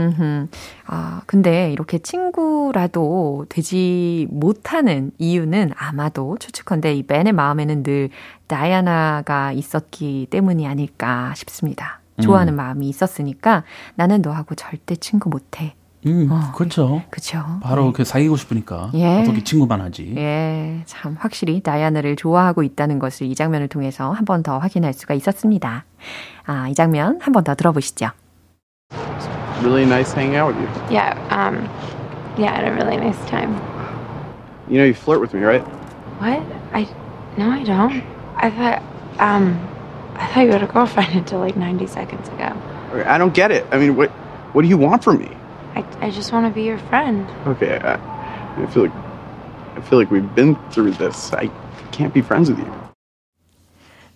아, 0.88 1.22
근데 1.26 1.72
이렇게 1.72 1.98
친구라도 2.00 3.46
되지 3.50 4.28
못하는 4.30 5.12
이유는 5.18 5.72
아마도 5.76 6.38
추측컨대 6.40 6.94
이 6.94 7.04
벤의 7.04 7.34
마음에는 7.34 7.84
늘 7.84 8.10
다이아나가 8.48 9.52
있었기 9.52 10.28
때문이 10.30 10.68
아닐까 10.68 11.34
싶습니다. 11.36 12.00
좋아하는 12.22 12.56
마음이 12.56 12.88
있었으니까 12.88 13.64
나는 13.96 14.22
너하고 14.22 14.56
절대 14.56 14.96
친구 14.96 15.30
못해. 15.30 15.76
음, 16.06 16.30
그렇죠. 16.56 17.02
그쵸? 17.10 17.44
바로 17.62 17.92
그 17.92 18.04
사귀고 18.04 18.38
싶으니까 18.38 18.92
예. 18.94 19.22
어떻게 19.22 19.44
친구만 19.44 19.82
하지. 19.82 20.14
예, 20.18 20.82
참 20.86 21.16
확실히 21.20 21.62
다이아나를 21.62 22.16
좋아하고 22.16 22.62
있다는 22.64 23.00
것을 23.00 23.26
이 23.28 23.34
장면을 23.34 23.68
통해서 23.68 24.12
한 24.12 24.24
번 24.26 24.44
더 24.44 24.60
확인할 24.60 24.94
수가 24.94 25.14
있었습니다. 25.16 25.86
아, 26.46 26.68
이 26.68 26.76
장면 26.76 27.20
한 27.22 27.34
번 27.34 27.44
더 27.44 27.56
들어보시죠. 27.56 28.12
really 29.64 29.84
nice 29.86 30.12
hanging 30.14 30.36
out 30.38 30.54
with 30.54 30.60
you. 30.62 30.70
Yeah, 30.92 31.16
um, 31.32 31.68
yeah, 32.38 32.52
I 32.52 32.62
had 32.62 32.68
a 32.68 32.74
really 32.76 32.98
nice 32.98 33.18
time. 33.30 33.56
You 34.70 34.78
know 34.78 34.86
you 34.86 34.94
flirt 34.94 35.22
with 35.22 35.34
me, 35.34 35.42
right? 35.42 35.64
What? 36.20 36.42
I, 36.74 36.86
no, 37.38 37.50
I 37.50 37.64
don't. 37.64 38.04
I 38.36 38.50
thought, 38.52 38.82
um, 39.20 39.58
I 40.18 40.28
thought 40.28 40.46
you 40.46 40.52
had 40.52 40.62
a 40.62 40.68
girlfriend 40.68 41.16
until 41.16 41.40
like 41.40 41.56
90 41.58 41.88
seconds 41.88 42.28
ago. 42.30 42.52
I 43.08 43.18
don't 43.18 43.34
get 43.34 43.50
it. 43.52 43.66
I 43.72 43.78
mean, 43.80 43.96
what 43.96 44.12
what 44.54 44.62
do 44.62 44.68
you 44.68 44.78
want 44.78 45.04
from 45.04 45.18
me? 45.20 45.30
I, 45.76 45.84
I 46.02 46.10
just 46.10 46.32
want 46.32 46.46
to 46.48 46.54
be 46.54 46.64
your 46.64 46.78
friend. 46.90 47.28
Okay, 47.48 47.78
I, 47.78 48.00
I 48.58 48.66
feel 48.68 48.84
like 48.84 48.96
I 49.76 49.82
feel 49.82 50.00
like 50.00 50.10
we've 50.10 50.34
been 50.36 50.56
through 50.72 50.92
this. 50.92 51.34
I 51.34 51.50
can't 51.92 52.14
be 52.14 52.22
friends 52.22 52.50
with 52.50 52.60
you. 52.60 52.72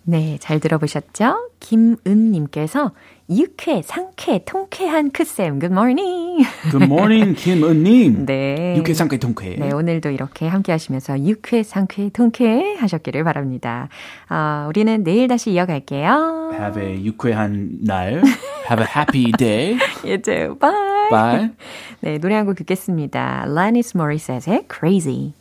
네, 0.04 0.38
잘 0.40 0.58
들어보셨죠? 0.60 1.50
김은님께서 1.60 2.92
유쾌, 3.28 3.82
상쾌, 3.82 4.42
통쾌한 4.44 5.10
크쌤, 5.12 5.60
good 5.60 5.72
morning. 5.72 6.44
Good 6.70 6.84
morning, 6.84 7.36
김은님. 7.36 8.24
네. 8.26 8.74
유쾌 8.76 8.94
상쾌 8.94 9.18
통쾌. 9.18 9.56
네, 9.56 9.70
오늘도 9.70 10.10
이렇게 10.10 10.48
함께 10.48 10.72
하시면서 10.72 11.20
유쾌, 11.20 11.62
상쾌, 11.62 12.08
통쾌 12.10 12.74
하셨기를 12.76 13.22
바랍니다. 13.22 13.88
아, 14.28 14.64
우리는 14.68 15.04
내일 15.04 15.28
다시 15.28 15.52
이어갈게요. 15.52 16.52
Have 16.54 16.82
a 16.82 17.04
유쾌한 17.04 17.78
날. 17.82 18.22
Have 18.68 18.82
a 18.82 18.88
happy 18.88 19.30
day. 19.32 19.78
You 20.02 20.18
too. 20.18 20.56
Bye. 20.58 20.99
Bye. 21.10 21.50
네, 22.00 22.18
노래 22.18 22.34
한 22.36 22.46
곡 22.46 22.56
듣겠습니다. 22.56 23.42
Alanis 23.46 23.96
Morissette의 23.96 24.64
Crazy. 24.72 25.32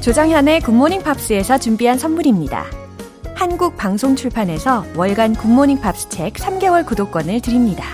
조정현의 0.00 0.60
Good 0.60 0.75
Morning 0.75 1.02
Pops에서 1.02 1.58
준비한 1.58 1.98
선물입니다. 1.98 2.64
한국 3.34 3.76
방송 3.76 4.14
출판에서 4.14 4.84
월간 4.96 5.34
Good 5.34 5.51
Morning 5.51 5.80
Pops 5.80 6.08
책 6.10 6.34
3개월 6.34 6.86
구독권을 6.86 7.40
드립니다. 7.40 7.84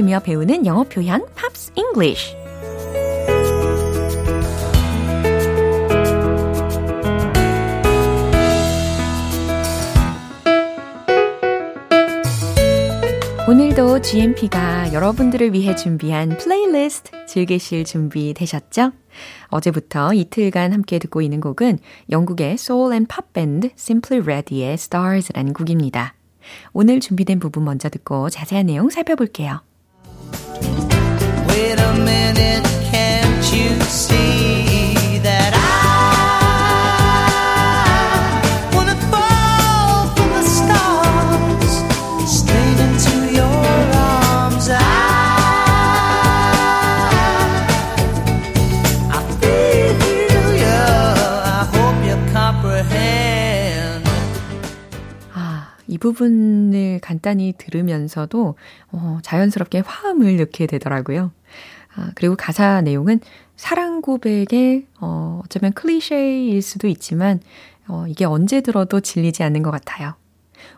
들으며 0.00 0.20
배우는 0.20 0.64
영어 0.64 0.84
표현 0.84 1.26
Pops 1.34 1.72
English. 1.74 2.34
오늘도 13.46 14.00
GMP가 14.00 14.94
여러분들을 14.94 15.52
위해 15.52 15.74
준비한 15.74 16.38
플레이리스트 16.38 17.26
즐기실 17.26 17.84
준비 17.84 18.32
되셨죠? 18.32 18.92
어제부터 19.48 20.14
이틀간 20.14 20.72
함께 20.72 20.98
듣고 20.98 21.20
있는 21.20 21.40
곡은 21.40 21.78
영국의 22.10 22.56
soul 22.56 22.94
and 22.94 23.06
pop 23.06 23.32
밴드 23.34 23.70
Simply 23.76 24.22
Red의 24.22 24.72
Stars라는 24.74 25.52
곡입니다. 25.52 26.14
오늘 26.72 27.00
준비된 27.00 27.38
부분 27.38 27.64
먼저 27.64 27.90
듣고 27.90 28.30
자세한 28.30 28.66
내용 28.66 28.88
살펴볼게요. 28.88 29.60
부분을 56.00 56.98
간단히 57.00 57.54
들으면서도 57.56 58.56
어, 58.90 59.18
자연스럽게 59.22 59.82
화음을 59.86 60.36
넣게 60.38 60.66
되더라고요. 60.66 61.30
아, 62.00 62.12
그리고 62.14 62.34
가사 62.34 62.80
내용은 62.80 63.20
사랑 63.56 64.00
고백의 64.00 64.86
어, 65.00 65.42
어쩌면 65.44 65.72
클리셰일 65.74 66.62
수도 66.62 66.88
있지만 66.88 67.40
어, 67.86 68.06
이게 68.08 68.24
언제 68.24 68.62
들어도 68.62 69.00
질리지 69.00 69.42
않는 69.42 69.62
것 69.62 69.70
같아요. 69.70 70.14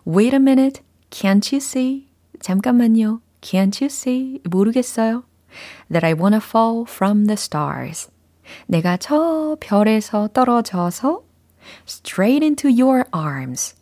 Wait 0.06 0.34
a 0.34 0.40
minute, 0.40 0.82
can't 1.10 1.52
you 1.52 1.58
see? 1.58 2.08
잠깐만요, 2.40 3.20
can't 3.40 3.80
you 3.80 3.86
see? 3.86 4.40
모르겠어요. 4.44 5.22
That 5.90 6.04
I 6.04 6.14
wanna 6.14 6.40
fall 6.42 6.84
from 6.88 7.26
the 7.26 7.34
stars. 7.34 8.10
내가 8.66 8.96
저 8.96 9.56
별에서 9.60 10.28
떨어져서 10.28 11.22
straight 11.86 12.44
into 12.44 12.68
your 12.68 13.04
arms. 13.14 13.76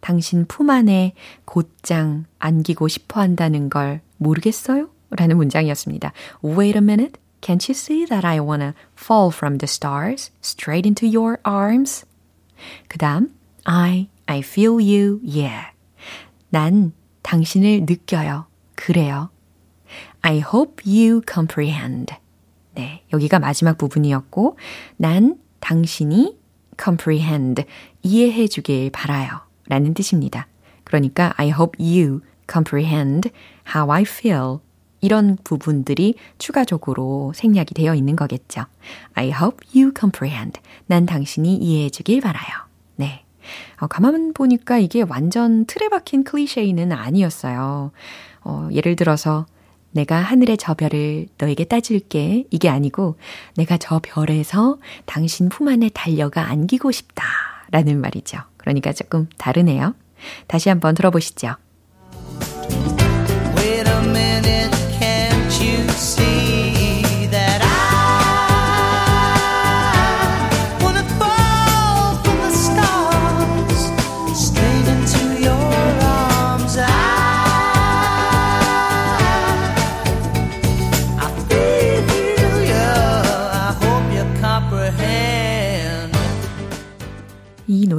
당신 0.00 0.44
품 0.46 0.68
안에 0.68 1.14
곧장 1.46 2.26
안기고 2.38 2.88
싶어 2.88 3.20
한다는 3.20 3.70
걸 3.70 4.02
모르겠어요? 4.18 4.90
라는 5.10 5.36
문장이었습니다. 5.36 6.12
Wait 6.44 6.76
a 6.76 6.82
minute. 6.82 7.20
Can't 7.40 7.68
you 7.68 7.74
see 7.74 8.06
that 8.06 8.26
I 8.26 8.40
wanna 8.40 8.74
fall 8.98 9.30
from 9.30 9.58
the 9.58 9.68
stars 9.68 10.30
straight 10.42 10.86
into 10.86 11.06
your 11.06 11.38
arms? 11.46 12.04
그 12.88 12.98
다음, 12.98 13.34
I, 13.64 14.08
I 14.26 14.40
feel 14.40 14.80
you, 14.80 15.20
yeah. 15.22 15.68
난 16.50 16.92
당신을 17.22 17.86
느껴요. 17.86 18.46
그래요. 18.74 19.30
I 20.22 20.38
hope 20.38 20.82
you 20.84 21.20
comprehend. 21.30 22.14
네, 22.74 23.04
여기가 23.12 23.38
마지막 23.38 23.78
부분이었고, 23.78 24.58
난 24.96 25.38
당신이 25.60 26.36
comprehend, 26.82 27.64
이해해 28.02 28.48
주길 28.48 28.90
바라요. 28.90 29.40
라는 29.68 29.94
뜻입니다. 29.94 30.46
그러니까 30.84 31.32
I 31.36 31.48
hope 31.48 31.84
you 31.84 32.20
comprehend 32.50 33.30
how 33.74 33.90
I 33.92 34.02
feel. 34.02 34.60
이런 35.06 35.38
부분들이 35.44 36.16
추가적으로 36.36 37.32
생략이 37.32 37.74
되어 37.74 37.94
있는 37.94 38.16
거겠죠. 38.16 38.64
I 39.14 39.28
hope 39.28 39.68
you 39.72 39.92
comprehend. 39.96 40.60
난 40.86 41.06
당신이 41.06 41.54
이해해 41.58 41.90
주길 41.90 42.20
바라요. 42.20 42.66
네. 42.96 43.22
어, 43.78 43.86
가만 43.86 44.32
보니까 44.32 44.78
이게 44.78 45.02
완전 45.02 45.64
틀에 45.66 45.88
박힌 45.88 46.24
클리셰이는 46.24 46.90
아니었어요. 46.90 47.92
어, 48.42 48.68
예를 48.72 48.96
들어서 48.96 49.46
내가 49.92 50.16
하늘의 50.16 50.56
저 50.58 50.74
별을 50.74 51.28
너에게 51.38 51.62
따줄게. 51.62 52.44
이게 52.50 52.68
아니고 52.68 53.16
내가 53.54 53.78
저 53.78 54.00
별에서 54.02 54.78
당신 55.04 55.48
품 55.48 55.68
안에 55.68 55.88
달려가 55.90 56.50
안기고 56.50 56.90
싶다. 56.90 57.24
라는 57.70 58.00
말이죠. 58.00 58.38
그러니까 58.56 58.92
조금 58.92 59.28
다르네요. 59.38 59.94
다시 60.48 60.68
한번 60.68 60.96
들어보시죠. 60.96 61.54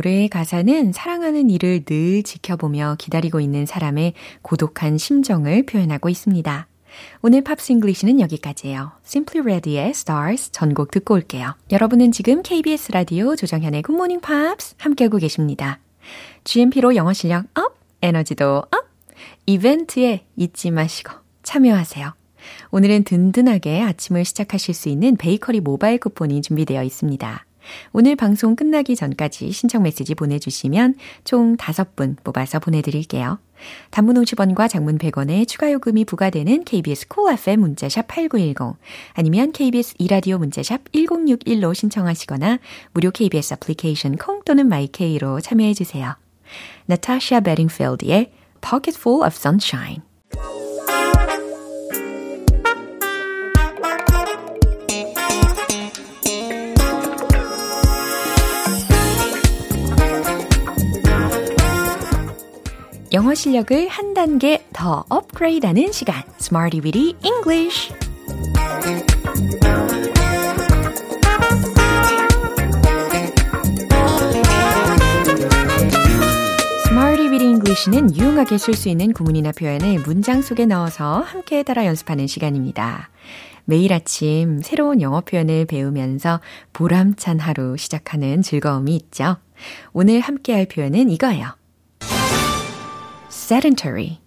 노래의 0.08 0.30
가사는 0.30 0.94
사랑하는 0.94 1.50
이를 1.50 1.84
늘 1.84 2.24
지켜보며 2.24 2.96
기다리고 2.98 3.42
있는 3.42 3.66
사람의 3.66 4.14
고독한 4.42 4.98
심정을 4.98 5.66
표현하고 5.66 6.08
있습니다. 6.08 6.68
오늘 7.22 7.44
Pops 7.44 7.74
English는 7.74 8.22
여기까지예요. 8.22 8.94
Simply 9.06 9.44
Red의 9.44 9.90
Stars 9.90 10.52
전곡 10.52 10.92
듣고 10.92 11.14
올게요. 11.16 11.56
여러분은 11.72 12.14
지금 12.14 12.42
KBS 12.42 12.94
라디오 12.94 13.36
조정현의 13.36 13.84
Good 13.84 13.96
Morning 13.96 14.26
Pops 14.26 14.76
함께하고 14.78 15.18
계십니다. 15.18 15.80
GMP로 16.46 16.96
영어 16.96 17.12
실력 17.12 17.46
up, 17.56 17.78
에너지도 18.02 18.60
up, 18.60 18.72
이벤트에 19.46 20.26
잊지 20.38 20.72
마시고 20.72 21.12
참여하세요. 21.44 22.14
오늘은 22.72 23.04
든든하게 23.04 23.82
아침을 23.82 24.24
시작하실 24.24 24.74
수 24.74 24.88
있는 24.88 25.18
베이커리 25.18 25.60
모바일 25.60 26.00
쿠폰이 26.00 26.42
준비되어 26.42 26.84
있습니다. 26.84 27.47
오늘 27.94 28.16
방송 28.16 28.56
끝나기 28.56 28.96
전까지 28.96 29.52
신청 29.52 29.84
메시지 29.84 30.16
보내주시면 30.16 30.96
총 31.24 31.58
5분 31.58 32.16
뽑아서 32.24 32.60
보내드릴게요. 32.60 33.40
단문 33.90 34.16
50원과 34.16 34.70
장문 34.70 34.98
100원의 34.98 35.48
추가 35.48 35.72
요금이 35.72 36.06
부과되는 36.06 36.64
KBS 36.64 37.08
Cool 37.08 37.34
FM 37.34 37.60
문자샵 37.62 38.08
8910 38.08 38.78
아니면 39.14 39.52
KBS 39.52 39.96
2라디오 39.98 40.38
문자샵 40.38 40.92
1061로 40.92 41.74
신청하시거나 41.74 42.60
무료 42.94 43.12
KBS 43.12 43.56
애플리케이션 43.56 44.16
콩 44.18 44.42
또는 44.46 44.68
my 44.68 44.97
K로 44.97 45.42
참여해 45.42 45.74
주세요. 45.74 46.16
Natasha 46.86 47.42
Bedingfield의 47.42 48.32
Pocket 48.62 48.98
Full 49.00 49.26
of 49.26 49.36
Sunshine 49.36 50.02
영어 63.14 63.34
실력을 63.34 63.88
한 63.88 64.14
단계 64.14 64.66
더 64.74 65.06
업그레이드하는 65.10 65.92
시간, 65.92 66.24
Smarty 66.40 66.82
Weedy 66.84 67.16
English. 67.24 67.94
English는 77.40 78.16
유용하게 78.16 78.58
쓸 78.58 78.74
수 78.74 78.90
있는 78.90 79.14
구문이나 79.14 79.52
표현을 79.52 80.00
문장 80.00 80.42
속에 80.42 80.66
넣어서 80.66 81.20
함께 81.20 81.64
따라 81.64 81.86
연습하는 81.86 82.26
시간입니다. 82.26 83.10
매일 83.66 83.94
아침 83.94 84.62
새로운 84.62 85.02
영어 85.02 85.22
표현을 85.22 85.66
배우면서 85.66 86.42
보람찬 86.74 87.40
하루 87.40 87.78
시작하는 87.78 88.42
즐거움이 88.42 88.96
있죠. 88.96 89.38
오늘 89.94 90.22
함께 90.22 90.54
할 90.54 90.66
표현은 90.66 91.10
이거예요. 91.10 91.56
Sedentary, 93.48 94.20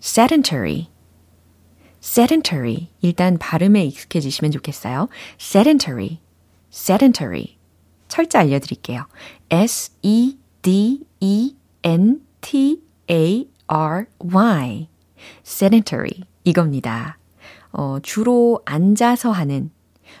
sedentary, 0.00 0.86
sedentary. 2.00 2.88
일단 3.00 3.36
발음에 3.36 3.84
익숙해지시면 3.86 4.52
좋겠어요. 4.52 5.08
sedentary, 5.40 6.20
sedentary. 6.70 7.58
철자 8.06 8.38
알려드릴게요. 8.38 9.08
S-E-D-E-N-T-A-R-Y. 9.50 10.38
sedentary. 15.44 16.22
이겁니다. 16.44 17.18
어, 17.72 17.98
주로 18.00 18.62
앉아서 18.64 19.32
하는, 19.32 19.72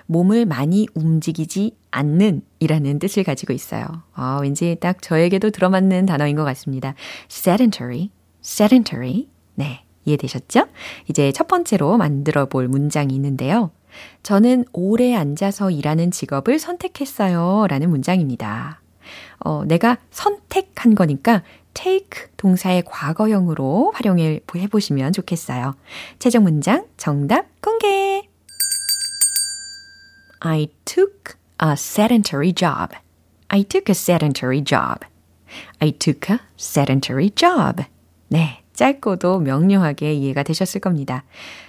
몸을 0.08 0.46
많이 0.46 0.88
움직이지 0.94 1.76
않는 1.90 2.42
이라는 2.58 2.98
뜻을 2.98 3.24
가지고 3.24 3.52
있어요. 3.52 3.84
아, 4.14 4.38
왠지 4.42 4.76
딱 4.80 5.00
저에게도 5.02 5.50
들어맞는 5.50 6.06
단어인 6.06 6.34
것 6.34 6.44
같습니다. 6.44 6.94
sedentary, 7.30 8.10
sedentary. 8.42 9.28
네, 9.54 9.84
이해되셨죠? 10.04 10.66
이제 11.08 11.30
첫 11.32 11.46
번째로 11.46 11.96
만들어 11.98 12.46
볼 12.46 12.68
문장이 12.68 13.14
있는데요. 13.14 13.70
저는 14.22 14.64
오래 14.72 15.14
앉아서 15.14 15.70
일하는 15.70 16.10
직업을 16.10 16.58
선택했어요. 16.58 17.66
라는 17.68 17.90
문장입니다. 17.90 18.80
어, 19.40 19.64
내가 19.64 19.98
선택한 20.10 20.94
거니까 20.94 21.42
take 21.74 22.28
동사의 22.36 22.82
과거형으로 22.86 23.92
활용해 23.94 24.40
보시면 24.70 25.12
좋겠어요. 25.12 25.74
최종 26.18 26.44
문장 26.44 26.86
정답 26.96 27.46
공개! 27.60 28.27
I 30.40 30.68
took 30.84 31.36
a 31.62 31.72
sedentary 31.72 32.52
job. 32.54 32.94
I 33.48 33.62
took 33.62 33.90
a 33.90 33.94
sedentary 33.94 34.62
job. 34.62 35.04
I 35.80 35.92
took 35.92 36.32
a 36.32 36.38
sedentary 36.56 37.30
job. 37.30 37.84
네. 38.28 38.62
짧고도 38.78 39.40
명료하게 39.40 40.14
이해가 40.14 40.44
되셨을 40.44 40.80
겁니다. 40.80 41.24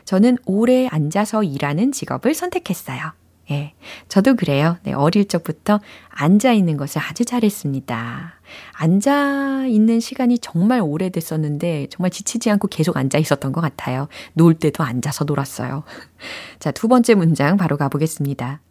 저는 0.06 0.38
오래 0.46 0.88
앉아서 0.88 1.44
일하는 1.44 1.92
직업을 1.92 2.36
선택했어요. 2.36 3.14
예. 3.50 3.74
저도 4.10 4.36
그래요. 4.36 4.78
네, 4.84 4.94
어릴 4.94 5.28
적부터 5.28 5.80
앉아 6.10 6.52
있는 6.52 6.78
것을 6.78 7.02
아주 7.02 7.26
잘했습니다. 7.26 8.39
앉아 8.74 9.66
있는 9.68 10.00
시간이 10.00 10.40
정말 10.40 10.82
오래됐었는데 10.82 11.88
정말 11.90 12.12
지치지 12.12 12.50
않고 12.52 12.68
계속 12.68 12.98
앉아 12.98 13.18
있었던 13.18 13.52
것 13.52 13.62
같아요. 13.62 14.08
놀 14.34 14.54
때도 14.54 14.84
앉아서 14.84 15.26
놀았어요. 15.26 15.84
자, 16.60 16.72
두 16.72 16.88
번째 16.88 17.16
문장 17.16 17.58
바로 17.58 17.78
가보겠습니다. 17.78 18.62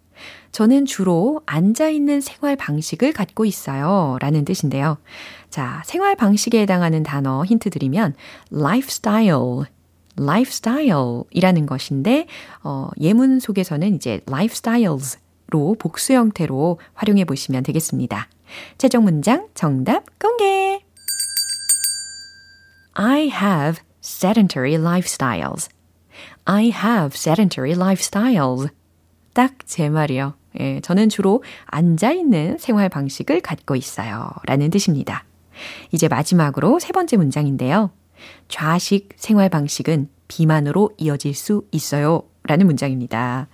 저는 0.53 0.87
주로 0.87 1.41
앉아 1.47 1.88
있는 1.91 2.21
생활 2.21 2.57
방식을 2.57 3.12
갖고 3.12 3.45
있어요. 3.45 4.17
라는 4.21 4.45
뜻인데요. 4.45 4.99
자, 5.51 5.83
생활 5.85 6.17
방식에 6.17 6.61
해당하는 6.61 7.03
단어 7.03 7.45
힌트 7.45 7.71
드리면 7.71 8.14
lifestyle, 8.53 9.64
lifestyle 10.19 11.23
이라는 11.31 11.67
것인데, 11.67 12.27
어, 12.62 12.88
예문 13.01 13.41
속에서는 13.41 13.95
이제 13.95 14.21
lifestyles로 14.29 15.77
복수 15.79 16.12
형태로 16.14 16.81
활용해 16.95 17.25
보시면 17.25 17.62
되겠습니다. 17.62 18.29
최종 18.78 19.04
문장 19.04 19.48
정답 19.54 20.04
공개! 20.18 20.82
I 22.94 23.28
have 23.28 23.80
sedentary 24.02 24.74
lifestyles. 24.74 25.68
I 26.44 26.64
have 26.64 27.14
sedentary 27.14 27.72
lifestyles. 27.72 28.70
딱 29.34 29.58
제 29.66 29.88
말이요. 29.88 30.34
예, 30.61 30.80
저는 30.80 31.08
주로 31.08 31.44
앉아있는 31.66 32.58
생활 32.58 32.88
방식을 32.88 33.40
갖고 33.40 33.76
있어요. 33.76 34.30
라는 34.44 34.70
뜻입니다. 34.70 35.24
이제 35.92 36.08
마지막으로 36.08 36.78
세 36.80 36.92
번째 36.92 37.16
문장인데요. 37.16 37.92
좌식 38.48 39.11
생활 39.16 39.48
방식은 39.48 40.08
비만으로 40.26 40.90
이어질 40.96 41.34
수 41.34 41.64
있어요. 41.70 42.22
라는 42.44 42.66
문장입니다. 42.66 43.46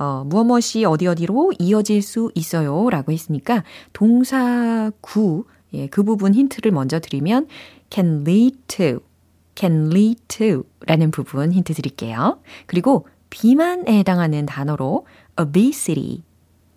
어, 0.00 0.24
무엇 0.24 0.44
무엇이 0.44 0.86
어디 0.86 1.06
어디로 1.06 1.52
이어질 1.58 2.00
수 2.00 2.32
있어요. 2.34 2.88
라고 2.88 3.12
했으니까 3.12 3.64
동사 3.92 4.90
구, 5.02 5.44
예, 5.74 5.88
그 5.88 6.02
부분 6.02 6.34
힌트를 6.34 6.72
먼저 6.72 7.00
드리면 7.00 7.48
can 7.90 8.22
lead 8.22 8.56
to, 8.66 9.00
can 9.54 9.88
lead 9.92 10.22
to 10.28 10.64
라는 10.86 11.10
부분 11.10 11.52
힌트 11.52 11.74
드릴게요. 11.74 12.40
그리고 12.64 13.06
비만에 13.28 13.98
해당하는 13.98 14.46
단어로 14.46 15.06
obesity, 15.38 16.22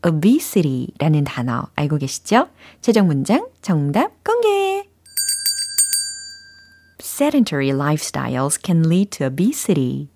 obesity라는 0.06 1.24
단어 1.24 1.68
알고 1.76 2.00
계시죠? 2.00 2.50
최종 2.82 3.08
문장 3.08 3.48
정답 3.62 4.22
공개! 4.26 4.84
sedentary 7.00 7.70
lifestyles 7.70 8.60
can 8.62 8.84
lead 8.86 9.12
to 9.12 9.26
obesity. 9.26 10.13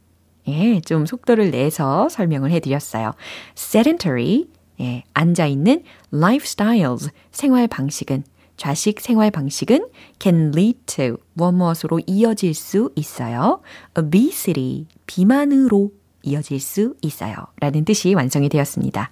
예, 0.47 0.79
좀 0.81 1.05
속도를 1.05 1.51
내서 1.51 2.09
설명을 2.09 2.51
해드렸어요. 2.51 3.13
sedentary, 3.55 4.45
예, 4.79 5.03
앉아있는 5.13 5.83
lifestyles, 6.13 7.09
생활 7.31 7.67
방식은, 7.67 8.23
좌식 8.57 8.99
생활 8.99 9.29
방식은 9.31 9.87
can 10.19 10.51
lead 10.55 10.79
to, 10.85 11.17
무엇 11.33 11.51
무엇으로 11.53 11.99
이어질 12.07 12.53
수 12.53 12.91
있어요. 12.95 13.61
obesity, 13.97 14.87
비만으로 15.05 15.91
이어질 16.23 16.59
수 16.59 16.95
있어요. 17.01 17.35
라는 17.59 17.85
뜻이 17.85 18.13
완성이 18.13 18.49
되었습니다. 18.49 19.11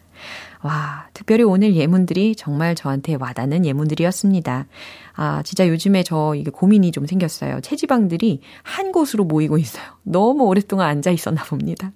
와, 0.66 1.08
특별히 1.14 1.44
오늘 1.44 1.76
예문들이 1.76 2.36
정말 2.36 2.74
저한테 2.74 3.14
와닿는 3.20 3.68
예문들이었습니다. 3.68 4.66
아, 5.14 5.44
진짜 5.44 5.68
요즘에 5.68 6.02
저 6.02 6.34
이게 6.34 6.50
고민이 6.50 6.92
좀 6.92 7.06
생겼어요. 7.06 7.62
체지방들이 7.62 8.40
한 8.64 8.92
곳으로 8.92 9.26
모이고 9.26 9.60
있어요. 9.60 9.84
너무 10.02 10.46
오랫동안 10.46 10.88
앉아 10.88 11.12
있었나 11.12 11.44
봅니다. 11.44 11.92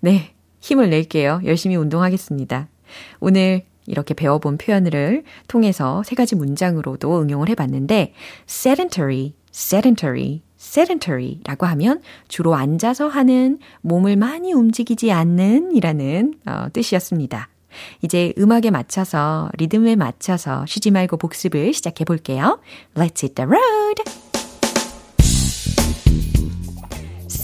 네, 0.00 0.34
힘을 0.60 0.90
낼게요. 0.90 1.40
열심히 1.46 1.74
운동하겠습니다. 1.76 2.68
오늘 3.20 3.64
이렇게 3.86 4.12
배워본 4.12 4.58
표현을 4.58 5.24
통해서 5.48 6.02
세 6.04 6.14
가지 6.14 6.36
문장으로도 6.36 7.22
응용을 7.22 7.48
해봤는데, 7.48 8.12
sedentary, 8.46 9.32
sedentary, 9.54 10.42
sedentary라고 10.58 11.64
하면 11.64 12.02
주로 12.28 12.56
앉아서 12.56 13.08
하는 13.08 13.58
몸을 13.80 14.16
많이 14.16 14.52
움직이지 14.52 15.10
않는 15.12 15.74
이라는 15.74 16.34
어, 16.44 16.66
뜻이었습니다. 16.74 17.48
이제 18.01 18.33
음악에 18.37 18.71
맞춰서 18.71 19.49
리듬에 19.57 19.95
맞춰서 19.95 20.65
쉬지 20.65 20.91
말고 20.91 21.17
복습을 21.17 21.73
시작해 21.73 22.05
볼게요. 22.05 22.59
Let's 22.95 23.23
hit 23.23 23.35
the 23.35 23.47
road. 23.47 24.03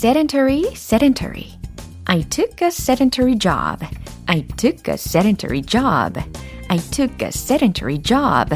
sedentary, 0.04 0.64
sedentary. 0.74 1.58
I 2.06 2.22
took 2.28 2.60
a 2.60 2.70
sedentary 2.70 3.36
job. 3.36 3.82
I 4.28 4.42
took 4.56 4.86
a 4.88 4.98
sedentary 4.98 5.62
job. 5.62 6.18
I 6.68 6.76
took 6.90 7.22
a 7.22 7.28
sedentary 7.28 7.98
job. 7.98 8.54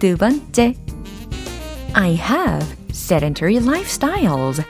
두 0.00 0.16
번째. 0.16 0.74
I 1.94 2.14
have 2.14 2.66
sedentary 2.92 3.56
lifestyles. 3.60 4.64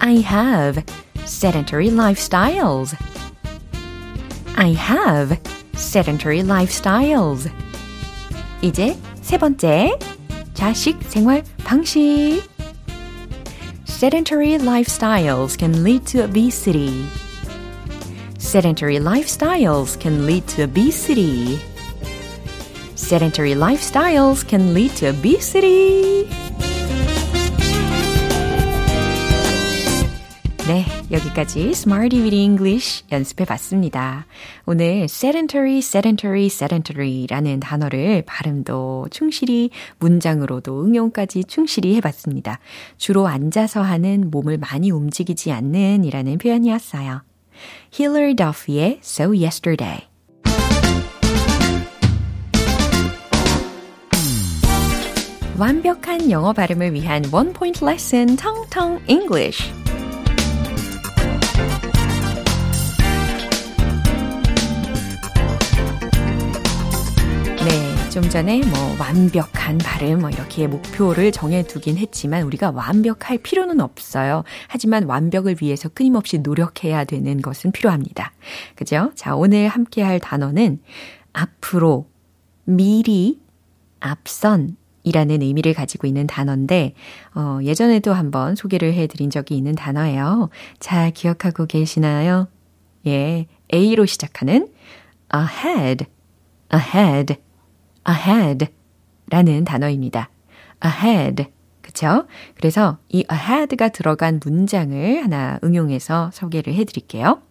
I 0.00 0.20
have 0.20 0.84
sedentary 1.24 1.88
lifestyles. 1.88 2.94
I 4.56 4.74
have 4.74 5.38
sedentary 5.74 6.42
lifestyles. 6.42 7.50
이제 8.62 8.96
세 9.22 9.38
번째. 9.38 9.98
자식 10.54 10.98
생활 11.08 11.44
방식. 11.64 12.42
Sedentary 13.84 14.58
lifestyles 14.58 15.56
can 15.56 15.82
lead 15.82 16.04
to 16.06 16.24
obesity. 16.24 17.06
Sedentary 18.38 18.98
lifestyles 18.98 19.98
can 19.98 20.24
lead 20.24 20.46
to 20.48 20.62
obesity. 20.64 21.58
Sedentary 22.94 23.54
lifestyles 23.54 24.46
can 24.46 24.72
lead 24.74 24.94
to 24.96 25.08
obesity. 25.08 26.28
네, 30.66 30.84
여기까지 31.13 31.69
Smarty 31.69 32.23
with 32.23 32.35
English 32.35 33.05
연습해 33.11 33.45
봤습니다. 33.45 34.25
오늘 34.65 35.03
sedentary, 35.03 35.77
sedentary, 35.77 36.47
sedentary라는 36.47 37.59
단어를 37.59 38.23
발음도 38.25 39.07
충실히 39.11 39.69
문장으로도 39.99 40.83
응용까지 40.83 41.43
충실히 41.43 41.95
해 41.95 42.01
봤습니다. 42.01 42.59
주로 42.97 43.27
앉아서 43.27 43.83
하는 43.83 44.31
몸을 44.31 44.57
많이 44.57 44.89
움직이지 44.89 45.51
않는 45.51 46.03
이라는 46.03 46.39
표현이었어요. 46.39 47.21
Hilary 47.93 48.33
Duffy의 48.33 48.99
So 49.03 49.35
Yesterday. 49.35 50.07
완벽한 55.59 56.31
영어 56.31 56.51
발음을 56.51 56.93
위한 56.95 57.23
원 57.31 57.53
포인트 57.53 57.85
레슨 57.85 58.35
텅텅 58.35 58.99
English. 59.07 59.82
좀 68.13 68.21
전에 68.29 68.59
뭐 68.59 68.95
완벽한 68.99 69.79
발음 69.79 70.19
뭐 70.19 70.29
이렇게 70.29 70.67
목표를 70.67 71.31
정해두긴 71.31 71.97
했지만 71.97 72.43
우리가 72.43 72.69
완벽할 72.69 73.39
필요는 73.39 73.81
없어요. 73.81 74.43
하지만 74.67 75.05
완벽을 75.05 75.55
위해서 75.63 75.89
끊임없이 75.89 76.37
노력해야 76.37 77.05
되는 77.05 77.41
것은 77.41 77.71
필요합니다. 77.71 78.31
그죠? 78.75 79.09
자, 79.15 79.35
오늘 79.35 79.67
함께 79.67 80.03
할 80.03 80.19
단어는 80.19 80.79
앞으로, 81.33 82.07
미리, 82.65 83.39
앞선, 83.99 84.77
이라는 85.01 85.41
의미를 85.41 85.73
가지고 85.73 86.05
있는 86.05 86.27
단어인데, 86.27 86.93
어, 87.33 87.57
예전에도 87.63 88.13
한번 88.13 88.55
소개를 88.55 88.93
해드린 88.93 89.31
적이 89.31 89.57
있는 89.57 89.73
단어예요. 89.73 90.51
잘 90.79 91.09
기억하고 91.09 91.65
계시나요? 91.65 92.47
예, 93.07 93.47
A로 93.73 94.05
시작하는 94.05 94.67
ahead, 95.33 96.05
ahead, 96.71 97.37
ahead 98.07 98.67
라는 99.29 99.63
단어입니다. 99.63 100.29
ahead. 100.83 101.45
그쵸? 101.81 102.25
그래서 102.55 102.97
이 103.09 103.25
ahead가 103.31 103.89
들어간 103.89 104.39
문장을 104.43 105.23
하나 105.23 105.59
응용해서 105.63 106.31
소개를 106.33 106.73
해 106.73 106.85
드릴게요. 106.85 107.41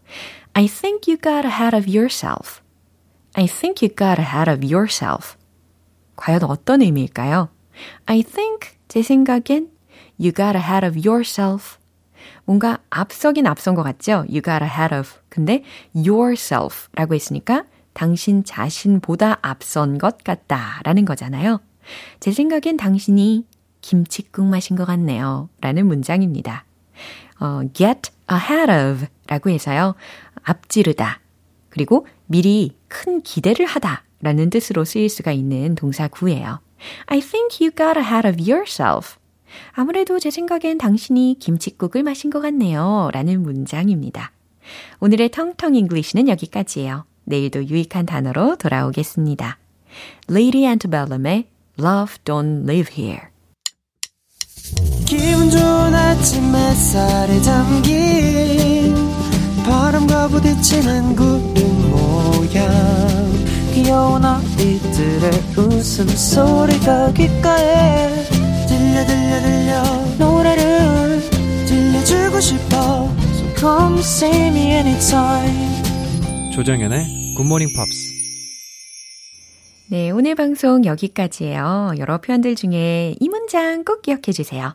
I 0.55 0.67
think 0.67 1.13
you 1.13 1.19
got 1.21 1.47
ahead 1.47 1.77
of 1.77 1.87
yourself. 1.89 2.61
I 3.35 3.47
think 3.47 3.87
you 3.87 3.95
got 3.95 4.21
ahead 4.21 4.51
of 4.51 4.65
yourself. 4.65 5.37
과연 6.17 6.43
어떤 6.45 6.83
의미일까요? 6.83 7.49
I 8.07 8.23
think, 8.23 8.77
제 8.89 9.03
생각엔, 9.03 9.71
you 10.19 10.33
got 10.33 10.57
ahead 10.57 10.85
of 10.87 10.97
yourself. 10.97 11.79
뭔가 12.45 12.79
앞서긴 12.91 13.47
앞선 13.47 13.75
것 13.75 13.83
같죠? 13.83 14.25
You 14.29 14.43
got 14.43 14.63
ahead 14.63 14.95
of. 14.95 15.11
근데 15.29 15.65
yourself 15.95 16.89
라고 16.95 17.15
했으니까 17.15 17.65
당신 17.93 18.45
자신보다 18.45 19.39
앞선 19.43 19.99
것 19.99 20.23
같다 20.25 20.81
라는 20.85 21.05
거잖아요. 21.05 21.61
제 22.21 22.33
생각엔 22.33 22.77
당신이 22.77 23.47
김치국 23.81 24.47
마신 24.47 24.77
것 24.77 24.85
같네요. 24.85 25.49
라는 25.61 25.87
문장입니다. 25.87 26.65
어, 27.41 27.63
get 27.73 28.11
ahead 28.31 28.71
of 28.71 29.07
라고 29.27 29.51
해서요. 29.51 29.95
앞지르다. 30.43 31.21
그리고 31.69 32.07
미리 32.27 32.77
큰 32.89 33.23
기대를 33.23 33.67
하다 33.67 34.05
라는 34.21 34.51
뜻으로 34.51 34.85
쓰일 34.85 35.09
수가 35.09 35.33
있는 35.33 35.75
동사 35.75 36.07
구예요. 36.09 36.61
I 37.07 37.21
think 37.21 37.59
you 37.61 37.71
got 37.71 37.99
ahead 37.99 38.29
of 38.29 38.41
yourself. 38.41 39.17
아무래도 39.73 40.19
제 40.19 40.31
생각엔 40.31 40.79
당신이 40.79 41.37
김치국을 41.39 42.03
마신 42.03 42.31
것 42.31 42.41
같네요. 42.41 43.11
라는 43.13 43.43
문장입니다. 43.43 44.33
오늘의 45.01 45.31
텅텅 45.31 45.75
English는 45.75 46.29
여기까지예요. 46.29 47.05
내일도 47.25 47.67
유익한 47.67 48.07
단어로 48.07 48.57
돌아오겠습니다. 48.57 49.59
Lady 50.31 50.65
Antebellum의 50.65 51.47
Love 51.79 52.17
Don't 52.25 52.63
Live 52.65 52.95
Here. 52.97 53.33
기분 55.07 55.51
좋은 55.51 55.95
아침 55.95 56.55
햇살에 56.55 57.41
담긴 57.43 58.95
바람과 59.65 60.29
부딪히는 60.29 61.17
구름 61.17 61.91
모양 61.91 62.71
귀여운 63.75 64.25
아이들의 64.25 65.31
웃음소리가 65.57 67.13
귓가에 67.13 68.09
들려 68.69 69.07
들려 69.07 69.41
들려 69.43 69.83
노래를 70.19 71.21
들려주고 71.67 72.41
싶어 72.41 73.09
So 73.35 73.55
come 73.57 73.99
see 74.01 74.49
me 74.49 74.73
anytime 74.73 75.82
조정연의 76.53 77.35
굿모닝 77.37 77.69
팝스 77.75 78.13
네, 79.91 80.11
오늘 80.11 80.35
방송 80.35 80.85
여기까지예요. 80.87 81.95
여러 81.99 82.19
표현들 82.19 82.55
중에 82.55 83.15
이 83.21 83.29
문장 83.29 83.85
꼭 83.85 84.01
기억해 84.01 84.33
주세요. 84.33 84.75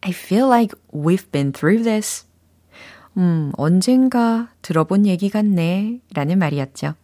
I 0.00 0.10
feel 0.10 0.46
like 0.46 0.76
we've 0.92 1.30
been 1.30 1.52
through 1.52 1.84
this. 1.84 2.26
음, 3.16 3.52
언젠가 3.56 4.48
들어본 4.62 5.06
얘기 5.06 5.30
같네. 5.30 6.00
라는 6.14 6.38
말이었죠. 6.40 6.94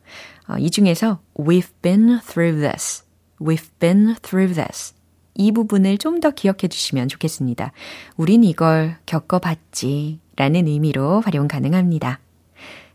어, 0.48 0.58
이 0.58 0.70
중에서 0.70 1.20
we've 1.36 1.70
been 1.82 2.18
through 2.26 2.60
this. 2.60 3.04
We've 3.40 3.70
been 3.78 4.16
through 4.22 4.54
this. 4.54 4.94
이 5.34 5.52
부분을 5.52 5.98
좀 5.98 6.18
더 6.20 6.32
기억해 6.32 6.66
주시면 6.68 7.06
좋겠습니다. 7.08 7.70
우린 8.16 8.42
이걸 8.42 8.96
겪어봤지. 9.06 10.18
라는 10.34 10.66
의미로 10.66 11.20
활용 11.20 11.46
가능합니다. 11.46 12.18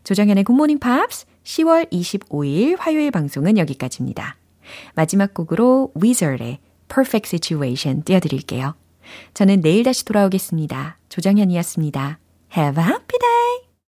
조정현의 0.04 0.44
굿모닝 0.44 0.78
팝스 0.78 1.26
10월 1.44 1.90
25일 1.90 2.76
화요일 2.78 3.10
방송은 3.10 3.58
여기까지입니다. 3.58 4.36
마지막 4.94 5.34
곡으로 5.34 5.92
Wizard의 6.00 6.58
Perfect 6.88 7.28
Situation 7.28 8.02
띄워드릴게요. 8.04 8.74
저는 9.34 9.60
내일 9.60 9.82
다시 9.82 10.04
돌아오겠습니다. 10.04 10.98
조정현이었습니다. 11.08 12.18
Have 12.56 12.82
a 12.82 12.88
happy 12.88 13.18
day! 13.18 13.63